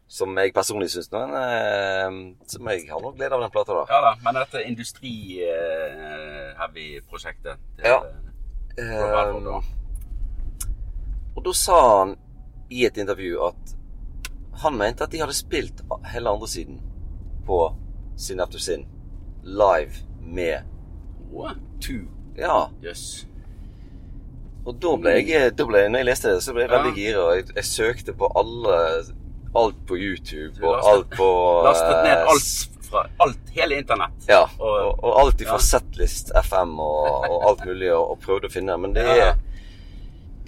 Som 0.06 0.36
jeg 0.36 0.52
personlig 0.52 0.90
syns. 0.92 1.08
nå 1.10 1.18
eh, 1.24 2.10
som 2.46 2.66
jeg 2.68 2.88
har 2.90 3.00
nok 3.00 3.14
glede 3.16 3.32
av 3.34 3.40
den 3.40 3.50
plata, 3.50 3.72
da. 3.72 3.84
ja 3.88 4.00
da. 4.04 4.14
Men 4.22 4.34
dette 4.34 4.62
industri-heavy-prosjektet 4.68 7.56
Ja. 7.84 8.02
eh, 8.78 9.00
Rob 9.00 9.14
Halford, 9.16 9.44
da. 9.44 9.50
Ehm, 9.50 9.62
og 11.36 11.44
da 11.44 11.52
sa 11.52 11.98
han 12.04 12.16
i 12.70 12.84
et 12.86 12.96
intervju 12.98 13.42
at 13.48 13.74
han 14.62 14.76
mente 14.78 15.02
at 15.04 15.10
de 15.10 15.18
hadde 15.18 15.32
spilt 15.34 15.80
hele 16.12 16.30
andre 16.30 16.48
siden 16.48 16.80
på 17.46 17.74
Sin 18.16 18.40
After 18.40 18.58
Sin 18.58 18.86
live 19.42 19.90
med 20.20 20.62
Two. 21.80 22.04
Ja. 22.38 22.66
Jøss. 22.82 23.26
Og 24.64 24.78
da 24.80 24.94
ble 24.96 25.10
jeg, 25.20 25.52
da 25.58 25.64
ble, 25.68 25.82
når 25.92 26.00
jeg 26.00 26.08
leste 26.08 26.30
det, 26.32 26.42
så 26.42 26.54
ble 26.56 26.62
jeg 26.64 26.70
Ja. 26.70 26.76
veldig 26.78 26.94
gira. 26.96 27.24
Jeg, 27.36 27.44
jeg 27.56 27.64
søkte 27.68 28.14
på 28.16 28.30
alle 28.36 28.78
Alt 29.54 29.76
på 29.86 29.94
YouTube 29.94 30.64
og 30.66 30.72
lastet- 30.80 30.92
alt 30.94 31.10
på 31.14 31.26
Lastet 31.62 31.98
ned 32.02 32.16
eh, 32.16 32.30
alt 32.32 32.80
fra 32.88 33.02
alt, 33.22 33.50
hele 33.54 33.76
internett. 33.78 34.24
Ja, 34.28 34.40
Og- 34.58 34.80
og, 34.88 35.04
og 35.04 35.20
alt 35.20 35.40
ifra 35.44 35.58
ja. 35.60 35.62
Setlist 35.62 36.32
FM 36.42 36.72
og, 36.80 37.28
og 37.30 37.44
alt 37.50 37.62
mulig, 37.66 37.92
og, 37.94 38.10
og 38.10 38.18
prøvde 38.24 38.48
å 38.50 38.50
finne. 38.50 38.76
Men 38.78 38.94
det 38.96 39.04
er 39.04 39.16
ja. 39.26 39.34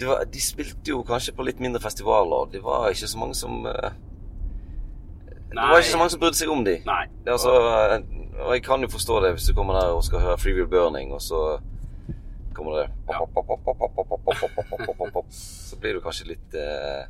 var, 0.07 0.25
De 0.25 0.41
spilte 0.43 0.91
jo 0.91 1.03
kanskje 1.07 1.35
på 1.37 1.45
litt 1.47 1.59
mindre 1.63 1.79
festivaler. 1.81 2.49
Det 2.51 2.63
var 2.63 2.89
ikke 2.89 3.07
så 3.07 3.17
mange 3.21 3.35
som 3.35 3.65
uh, 3.65 3.91
Det 5.51 5.55
var 5.55 5.77
ikke 5.79 5.91
så 5.93 5.97
mange 6.01 6.09
som 6.11 6.19
brydde 6.19 6.41
seg 6.41 6.49
om 6.51 6.63
de. 6.67 6.75
Nei. 6.85 7.03
Det 7.23 7.31
altså, 7.37 7.53
eh, 7.93 8.01
og 8.37 8.53
jeg 8.53 8.63
kan 8.63 8.81
jo 8.83 8.89
forstå 8.91 9.19
det 9.23 9.31
hvis 9.35 9.47
du 9.49 9.53
kommer 9.57 9.79
der 9.79 9.95
og 9.95 10.03
skal 10.05 10.21
høre 10.21 10.37
Free 10.37 10.53
Will 10.53 10.69
Burning, 10.69 11.13
og 11.13 11.21
så 11.21 11.59
kommer 12.53 12.71
det 12.77 12.87
Så 15.29 15.77
blir 15.81 15.93
du 15.97 16.01
kanskje 16.01 16.29
litt 16.33 16.53
eh, 16.57 17.03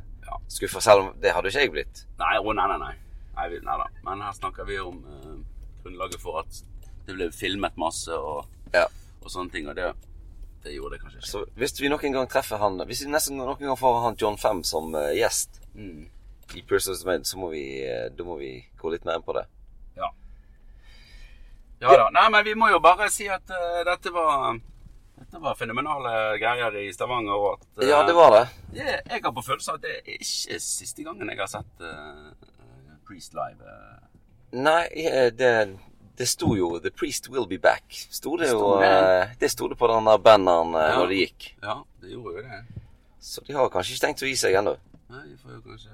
skuffa, 0.48 0.80
selv 0.80 1.04
om 1.04 1.12
det 1.22 1.32
hadde 1.32 1.48
jo 1.48 1.54
ikke 1.54 1.64
jeg 1.66 1.74
blitt. 1.74 2.02
Nei, 2.20 2.34
å, 2.40 2.52
nei, 2.56 2.66
nei, 2.72 2.78
nei. 2.82 2.94
nei 3.36 3.76
da. 3.82 3.86
Men 4.04 4.24
her 4.24 4.34
snakker 4.36 4.68
vi 4.68 4.80
om 4.82 5.00
eh, 5.04 5.38
grunnlaget 5.84 6.20
for 6.22 6.42
at 6.42 6.62
det 7.08 7.16
ble 7.16 7.30
filmet 7.32 7.76
masse 7.80 8.12
og, 8.12 8.44
ja. 8.74 8.86
og 9.22 9.32
sånne 9.32 9.52
ting. 9.54 9.68
Og 9.70 9.76
det, 9.78 9.90
det, 10.64 10.74
gjorde 10.76 10.96
det 10.96 11.02
kanskje 11.04 11.22
ikke. 11.22 11.30
Så 11.32 11.44
hvis 11.60 11.76
vi 11.80 11.92
noen 11.92 12.16
gang 12.16 12.30
treffer 12.30 12.60
han 12.62 12.80
Hvis 12.88 13.04
vi 13.04 13.12
nesten 13.12 13.40
noen 13.40 13.60
gang 13.60 13.78
får 13.80 14.00
han 14.04 14.18
John 14.20 14.40
Fem 14.40 14.64
som 14.66 14.92
uh, 14.96 15.10
gjest 15.16 15.60
mm. 15.74 16.02
i 16.56 16.64
Persons 16.68 17.04
Made, 17.08 17.28
så 17.28 17.40
må 17.40 17.52
vi, 17.54 17.64
uh, 17.84 18.08
da 18.12 18.26
må 18.26 18.40
vi 18.40 18.52
gå 18.80 18.92
litt 18.92 19.08
mer 19.08 19.20
inn 19.20 19.26
på 19.26 19.36
det. 19.36 19.46
Ja. 21.80 21.92
Da. 21.96 22.08
Nei, 22.10 22.28
men 22.34 22.44
vi 22.44 22.54
må 22.58 22.68
jo 22.72 22.80
bare 22.82 23.06
si 23.10 23.28
at 23.30 23.50
uh, 23.54 23.84
dette 23.86 24.10
var 24.14 24.58
dette 25.18 25.40
var 25.42 25.54
fenomenale 25.58 26.38
greier 26.38 26.74
i 26.80 26.92
Stavanger. 26.94 27.34
Og 27.34 27.52
at, 27.58 27.66
uh, 27.82 27.88
Ja, 27.88 28.02
det 28.06 28.14
var 28.16 28.30
det. 28.34 28.44
jeg, 28.74 29.00
jeg 29.10 29.20
har 29.24 29.32
på 29.32 29.42
følelsen 29.46 29.74
at 29.74 29.82
det 29.82 29.92
er 29.98 30.16
ikke 30.18 30.58
siste 30.62 31.04
gangen 31.06 31.28
jeg 31.30 31.38
har 31.38 31.46
sett 31.52 31.84
uh, 31.84 32.32
Priest 33.06 33.34
live. 33.34 33.62
eh. 33.62 34.08
Nei, 34.52 34.84
eh, 34.96 35.30
det, 35.30 35.78
Det 36.18 36.26
sto 36.28 36.54
jo 36.56 36.78
'The 36.80 36.90
Priest 36.90 37.28
Will 37.30 37.46
Be 37.46 37.58
Back'. 37.62 38.08
Sto 38.10 38.36
det, 38.36 38.48
jo, 38.50 38.58
Sto 38.58 38.80
det? 38.80 38.88
eh, 38.88 39.34
det 39.40 39.50
sto 39.50 39.68
det 39.68 39.76
på 39.78 39.86
den 39.86 40.04
der 40.04 40.18
banneren 40.18 40.74
eh, 40.74 40.88
Ja. 40.88 40.96
når 40.98 41.06
det 41.06 41.16
gikk. 41.16 41.46
Ja, 41.62 41.76
det 42.02 42.10
gjorde 42.10 42.34
jo 42.36 42.42
det. 42.42 42.64
Så 43.20 43.40
de 43.46 43.52
har 43.54 43.68
kanskje 43.68 43.92
ikke 43.94 44.06
tenkt 44.06 44.22
å 44.22 44.26
gi 44.26 44.34
seg 44.36 44.54
ennå. 44.58 44.74
Nei, 45.10 45.22
de 45.28 45.36
får 45.38 45.52
jo 45.54 45.60
kanskje 45.62 45.90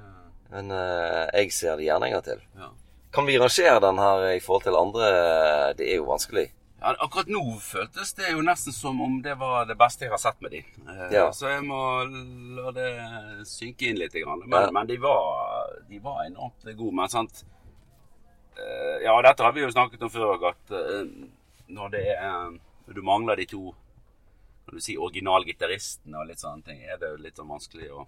Men 0.51 0.71
uh, 0.71 1.27
jeg 1.35 1.53
ser 1.53 1.77
det 1.77 1.85
gjerne 1.89 2.07
en 2.07 2.13
gang 2.13 2.23
til. 2.25 2.41
Ja. 2.57 2.69
Kan 3.15 3.27
vi 3.29 3.39
rangere 3.39 3.79
den 3.81 3.99
her 4.03 4.25
i 4.35 4.41
forhold 4.43 4.65
til 4.67 4.77
andre? 4.79 5.09
Det 5.79 5.87
er 5.93 5.97
jo 6.01 6.09
vanskelig. 6.11 6.49
Ja, 6.85 6.91
akkurat 7.01 7.31
nå 7.33 7.41
føltes 7.65 8.11
det 8.19 8.33
jo 8.35 8.43
nesten 8.45 8.75
som 8.77 8.99
om 9.01 9.15
det 9.25 9.37
var 9.41 9.65
det 9.71 9.77
beste 9.81 10.05
jeg 10.05 10.13
har 10.13 10.21
sett 10.21 10.41
med 10.45 10.51
de. 10.53 10.59
Eh, 10.85 11.13
Ja. 11.15 11.31
Så 11.33 11.49
jeg 11.49 11.63
må 11.65 11.79
la 12.59 12.73
det 12.77 12.89
synke 13.49 13.89
inn 13.89 13.97
litt. 14.03 14.13
Men, 14.15 14.51
Ja. 14.53 14.71
men 14.71 14.87
de, 14.87 14.99
var, 14.99 15.71
de 15.89 15.99
var 15.99 16.25
enormt 16.27 16.65
gode. 16.77 16.93
Men 16.95 17.09
sant 17.09 17.45
Eh, 18.57 19.03
Ja, 19.03 19.21
dette 19.23 19.43
har 19.43 19.53
vi 19.53 19.63
jo 19.65 19.71
snakket 19.71 20.03
om 20.07 20.11
før 20.15 20.45
at 20.53 20.71
eh, 20.71 21.09
når 21.75 21.89
det 21.91 22.05
er 22.15 22.53
Når 22.87 22.95
du 22.95 23.03
mangler 23.03 23.35
de 23.37 23.47
to 23.51 23.75
Når 24.69 24.77
du 24.77 24.81
sier 24.81 25.01
originalgitaristene 25.03 26.21
og 26.21 26.29
litt 26.29 26.39
sånne 26.39 26.63
ting, 26.65 26.79
er 26.87 26.97
det 27.01 27.09
jo 27.11 27.17
litt 27.25 27.35
sånn 27.37 27.49
vanskelig 27.51 27.89
å 27.91 28.07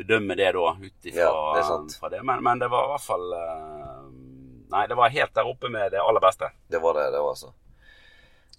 bedømme 0.00 0.36
det 0.38 0.50
da, 0.56 0.66
ut 0.80 1.08
ifra 1.12 1.28
Ja, 1.28 1.54
det 1.56 1.96
fra 2.00 2.10
det. 2.12 2.22
Men, 2.26 2.42
men 2.46 2.60
det 2.62 2.68
var 2.72 2.88
i 2.88 2.92
hvert 2.94 3.06
fall 3.06 3.32
eh, 3.36 4.04
Nei, 4.70 4.84
det 4.86 4.94
var 4.94 5.10
helt 5.10 5.34
der 5.34 5.48
oppe 5.50 5.66
med 5.72 5.90
det 5.90 5.98
aller 5.98 6.22
beste. 6.22 6.46
Det 6.70 6.78
var 6.78 6.94
det, 6.94 7.08
det 7.10 7.18
var 7.24 7.32
altså. 7.34 7.48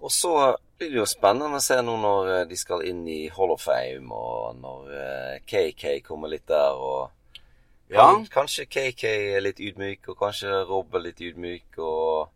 Og 0.01 0.12
så 0.12 0.34
blir 0.77 0.89
det 0.89 0.97
jo 0.97 1.06
spennende 1.06 1.60
å 1.60 1.63
se 1.63 1.77
nå 1.86 1.95
når 2.01 2.30
eh, 2.34 2.43
de 2.49 2.58
skal 2.58 2.84
inn 2.89 3.04
i 3.08 3.21
Hall 3.32 3.54
of 3.54 3.63
Fame, 3.63 4.10
og 4.12 4.58
når 4.60 4.93
eh, 4.97 5.36
KK 5.45 6.01
kommer 6.08 6.32
litt 6.32 6.47
der, 6.51 6.75
og 6.75 7.17
Ja. 7.91 8.08
Kanskje 8.32 8.65
KK 8.71 9.04
er 9.38 9.41
litt 9.43 9.60
ydmyk, 9.60 10.08
og 10.13 10.17
kanskje 10.19 10.62
Rob 10.67 10.95
er 10.95 11.06
litt 11.10 11.21
ydmyk, 11.21 11.77
og 11.77 12.30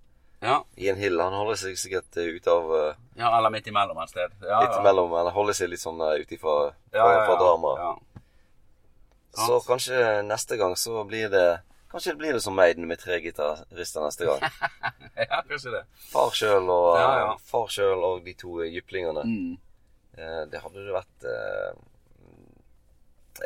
Ja, 0.45 0.59
Ian 0.77 0.99
Hill 0.99 1.19
han 1.19 1.33
holder 1.33 1.57
seg 1.57 1.77
sikkert 1.79 2.11
ute 2.11 2.25
ut 2.35 2.47
av 2.51 2.73
ja 3.17 3.29
eller 3.37 3.49
midt 3.49 3.67
imellom 3.71 3.97
et 4.03 4.11
sted. 4.11 4.33
Ja, 4.43 4.59
ja. 4.61 4.73
imellom, 4.81 5.13
eller 5.15 5.33
holder 5.33 5.55
seg 5.57 5.71
litt 5.71 5.81
sånn 5.81 6.03
ut 6.03 6.31
ifra 6.35 6.57
Ja, 6.91 7.01
fra, 7.01 7.13
ja, 7.15 7.23
fra 7.23 7.33
ja, 7.33 7.39
drama. 7.39 7.71
Ja. 9.37 9.45
Så 9.47 9.59
kanskje 9.67 10.01
neste 10.27 10.57
gang 10.57 10.75
så 10.79 11.03
blir 11.07 11.29
det 11.33 11.47
Kanskje 11.91 12.11
det 12.11 12.17
blir 12.19 12.33
det 12.35 12.41
som 12.43 12.55
Maiden 12.57 12.87
med 12.89 12.99
tre 12.99 13.21
gitarister 13.23 14.03
neste 14.03 14.25
gang. 14.27 14.41
ja, 15.29 15.37
kanskje 15.47 15.71
det. 15.77 15.83
Far 16.11 16.33
sjøl 16.35 16.65
og, 16.73 16.97
Ja, 16.99 17.11
ja. 17.21 17.29
far 17.47 17.69
selv 17.71 18.03
og 18.03 18.25
de 18.25 18.33
to 18.35 18.57
jyplingene. 18.67 19.23
Mm. 19.23 19.53
Eh, 20.17 20.41
det 20.51 20.59
hadde 20.59 20.83
det 20.83 20.91
vært 20.95 21.27
eh, 21.31 21.77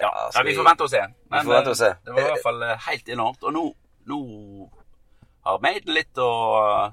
Ja, 0.01 0.09
skal 0.31 0.45
ja, 0.45 0.49
vi 0.49 0.55
får 0.57 0.65
vente 0.69 0.85
og 0.87 0.89
se. 0.95 1.03
Men, 1.29 1.45
får 1.45 1.53
vente 1.59 1.75
og 1.75 1.77
se. 1.77 1.91
eh, 1.93 2.01
Det 2.05 2.13
var 2.15 2.21
i 2.23 2.27
hvert 2.31 2.43
fall 2.47 2.65
eh, 2.71 2.75
helt 2.87 3.09
enormt. 3.09 3.43
Og 3.49 3.53
nå, 3.53 3.63
nå 4.09 4.19
har 5.45 5.61
Maiden 5.63 5.93
litt 5.95 6.17
å, 6.21 6.29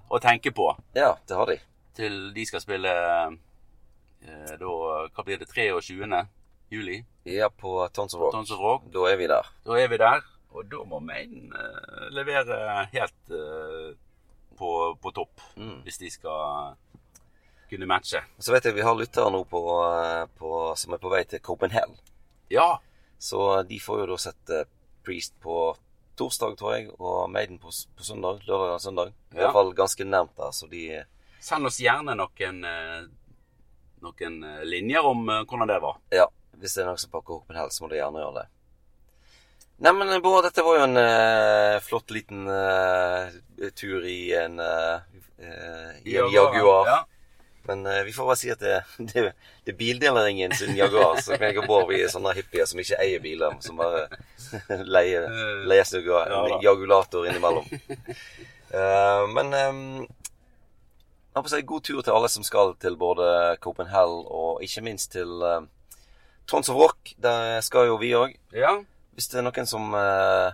å 0.09 0.21
tenke 0.23 0.53
på 0.57 0.69
Ja, 0.97 1.15
det 1.29 1.37
har 1.41 1.47
de. 1.51 1.57
til 1.97 2.21
de 2.37 2.45
skal 2.49 2.61
spille 2.65 2.93
eh, 2.93 4.53
da 4.61 4.71
Hva 5.09 5.25
blir 5.25 5.41
det? 5.41 5.49
23. 5.49 6.23
juli? 6.71 7.05
Ja, 7.27 7.49
på 7.51 7.89
Tons 7.95 8.15
of 8.15 8.21
Rock. 8.21 8.33
Tons 8.37 8.51
of 8.55 8.61
Rock. 8.63 8.89
Da 8.95 9.07
er 9.11 9.17
vi 9.21 9.27
der. 9.31 9.47
Da 9.67 9.79
er 9.79 9.89
vi 9.91 9.99
der. 10.01 10.25
Og 10.57 10.65
da 10.71 10.83
må 10.89 11.01
Maiden 11.05 11.51
uh, 11.53 12.07
levere 12.15 12.87
helt 12.93 13.33
uh, 13.35 13.91
på, 14.57 14.71
på 15.03 15.11
topp. 15.13 15.43
Mm. 15.57 15.81
Hvis 15.85 15.99
de 16.01 16.11
skal 16.11 16.77
kunne 17.71 17.89
matche. 17.91 18.23
Så 18.39 18.55
vet 18.55 18.65
jeg 18.69 18.77
vi 18.79 18.85
har 18.87 18.95
lyttere 18.97 19.31
nå 19.35 19.41
på, 19.51 19.61
eh, 19.91 20.23
på, 20.39 20.51
som 20.79 20.95
er 20.95 21.01
på 21.03 21.11
vei 21.11 21.25
til 21.27 21.41
Copenhagen. 21.43 21.97
Ja. 22.49 22.77
Så 23.19 23.41
de 23.67 23.81
får 23.83 24.05
jo 24.05 24.07
da 24.13 24.19
sett 24.23 24.53
eh, 24.55 24.69
Priest 25.03 25.35
på 25.43 25.75
torsdag, 26.17 26.55
tror 26.61 26.77
jeg, 26.77 26.93
og 27.03 27.27
Maiden 27.35 27.59
på, 27.59 27.75
på 27.99 28.07
søndag. 28.07 28.39
Lørdag 28.47 28.77
og 28.77 28.81
søndag. 28.85 29.11
I 29.35 29.37
Ja. 29.37 29.41
hvert 29.43 29.57
fall 29.59 29.73
ganske 29.83 30.07
nærmt 30.07 30.37
der, 30.39 30.55
så 30.55 30.71
de 30.71 31.03
Send 31.43 31.67
oss 31.69 31.77
gjerne 31.83 32.15
noen, 32.17 32.63
noen 34.03 34.39
linjer 34.67 35.05
om 35.07 35.27
hvordan 35.29 35.69
det 35.69 35.77
var. 35.83 35.99
Ja, 36.15 36.25
hvis 36.61 36.77
det 36.77 36.85
er 36.85 36.91
noen 36.91 37.01
som 37.01 37.13
pakker 37.13 37.41
Copenhagen, 37.41 37.75
så 37.75 37.85
må 37.85 37.91
de 37.93 38.01
gjerne 38.01 38.23
gjøre 38.23 38.43
det. 38.43 38.47
Neimen, 39.85 40.23
Bård, 40.25 40.47
dette 40.47 40.65
var 40.65 40.79
jo 40.79 40.85
en 40.87 40.97
eh, 40.97 41.75
flott 41.85 42.13
liten 42.15 42.47
eh, 42.49 43.35
tur 43.77 44.07
i 44.09 44.33
en 44.33 44.57
eh, 44.65 45.19
eh, 45.37 45.91
I 46.09 46.17
en 46.23 46.33
Jaguar. 46.33 46.89
Ja. 46.89 46.97
Men 47.69 47.87
eh, 47.87 48.03
vi 48.07 48.15
får 48.17 48.31
bare 48.31 48.39
si 48.41 48.51
at 48.55 48.63
det, 48.63 48.79
det, 49.13 49.27
det 49.67 49.75
er 49.75 49.77
bildeleringen 49.77 50.55
sin 50.57 50.73
Jaguar. 50.79 51.21
Så 51.21 51.37
jeg 51.37 51.59
og 51.61 51.69
Bård 51.69 51.91
vi 51.91 52.01
er 52.01 52.13
sånne 52.13 52.33
hippier 52.39 52.69
som 52.71 52.81
ikke 52.81 53.03
eier 53.05 53.21
biler, 53.21 53.59
som 53.61 53.77
bare 53.83 54.07
leier, 54.97 55.29
leier 55.69 55.89
seg 55.89 56.09
en 56.09 56.57
jagulator 56.65 57.29
innimellom. 57.29 57.69
Uh, 58.73 59.29
men 59.31 59.53
um, 59.55 59.85
jeg 61.37 61.45
får 61.45 61.53
si 61.53 61.63
god 61.69 61.85
tur 61.85 62.01
til 62.01 62.17
alle 62.17 62.33
som 62.33 62.45
skal 62.47 62.73
til 62.81 62.97
både 62.99 63.57
Copenhagen 63.63 64.25
og 64.25 64.65
ikke 64.65 64.83
minst 64.89 65.13
til 65.13 65.45
uh, 65.45 65.61
Tons 66.47 66.69
of 66.71 66.77
Rock. 66.79 67.15
Der 67.23 67.61
skal 67.67 67.87
jo 67.91 67.97
vi 68.03 68.13
òg. 68.15 68.37
ja. 68.55 68.77
Hvis 69.17 69.31
det 69.33 69.39
er 69.41 69.47
noen 69.47 69.65
som 69.67 69.95
eh, 69.97 70.51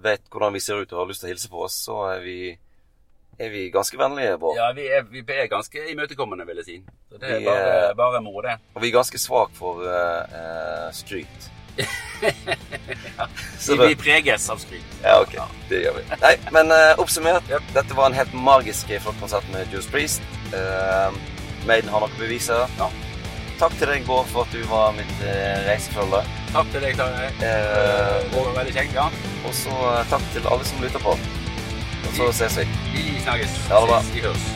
vet 0.00 0.22
hvordan 0.32 0.54
vi 0.54 0.60
ser 0.64 0.78
ut 0.80 0.92
og 0.94 1.02
har 1.02 1.08
lyst 1.10 1.20
til 1.20 1.28
å 1.28 1.32
hilse 1.34 1.50
på 1.52 1.58
oss, 1.66 1.74
så 1.84 1.96
er 2.14 2.22
vi, 2.24 2.36
er 3.38 3.50
vi 3.52 3.66
ganske 3.74 3.98
vennlige, 4.00 4.38
Bård. 4.40 4.56
Ja, 4.56 4.70
vi 4.72 4.86
er, 4.88 5.02
vi 5.12 5.20
er 5.20 5.50
ganske 5.52 5.82
imøtekommende, 5.92 6.46
vil 6.48 6.62
jeg 6.62 6.64
si. 6.70 6.76
Så 7.12 7.20
det 7.20 7.34
er 7.34 7.38
Vi 7.42 7.44
bare, 7.50 7.74
er- 7.90 7.94
bare 7.98 8.22
moro, 8.24 8.40
det. 8.46 8.54
Og 8.72 8.80
vi 8.80 8.88
er 8.88 8.96
ganske 8.96 9.20
svak 9.20 9.52
for 9.58 9.84
eh, 9.84 10.38
eh, 10.40 10.88
skryt. 10.96 11.50
Så 13.58 13.76
Vi, 13.76 13.88
det- 13.88 13.98
preges 14.00 14.48
av 14.50 14.56
skryt. 14.64 14.96
Ja, 15.02 15.20
ok. 15.20 15.36
Det 15.68 15.82
gjør 15.84 15.98
vi. 16.00 16.04
Nei, 16.22 16.34
men 16.56 16.72
eh, 16.72 16.94
oppsummert. 16.98 17.44
Yep. 17.50 17.62
Dette 17.76 17.96
var 17.98 18.08
en 18.08 18.16
helt 18.16 18.32
magisk 18.34 18.88
flott 19.04 19.20
konsert 19.20 19.44
med 19.52 19.68
Juice 19.72 19.90
Priest. 19.92 20.22
Uh, 20.54 21.12
Maiden 21.66 21.90
har 21.92 22.00
noe 22.04 22.08
å 22.08 22.20
bevise. 22.20 22.56
Ja. 22.80 22.88
Takk 23.56 23.72
til 23.80 23.88
deg, 23.88 24.02
Bård, 24.04 24.26
for 24.28 24.44
at 24.44 24.52
du 24.52 24.60
var 24.68 24.92
mitt 24.96 25.14
uh, 25.24 25.62
reisefølge. 25.64 26.20
Takk 26.52 26.68
til 26.74 26.84
deg, 26.84 26.98
Tarjei. 26.98 27.30
Eh, 27.40 28.18
Det 28.28 28.36
var 28.36 28.52
veldig 28.58 28.74
kjekt. 28.76 28.94
Ja. 28.96 29.06
og 29.46 29.54
så 29.56 29.72
eh, 29.94 30.04
takk 30.12 30.28
til 30.34 30.48
alle 30.52 30.64
som 30.68 30.84
lytter 30.84 31.02
på. 31.04 31.16
Og 31.16 32.12
så 32.18 32.30
ses 32.42 32.60
vi. 32.60 32.68
Vi 32.92 33.04
snakkes. 33.24 33.56
Ha 33.72 33.80
det 33.80 33.90
bra. 33.92 34.00
Vi 34.12 34.24
høres. 34.24 34.46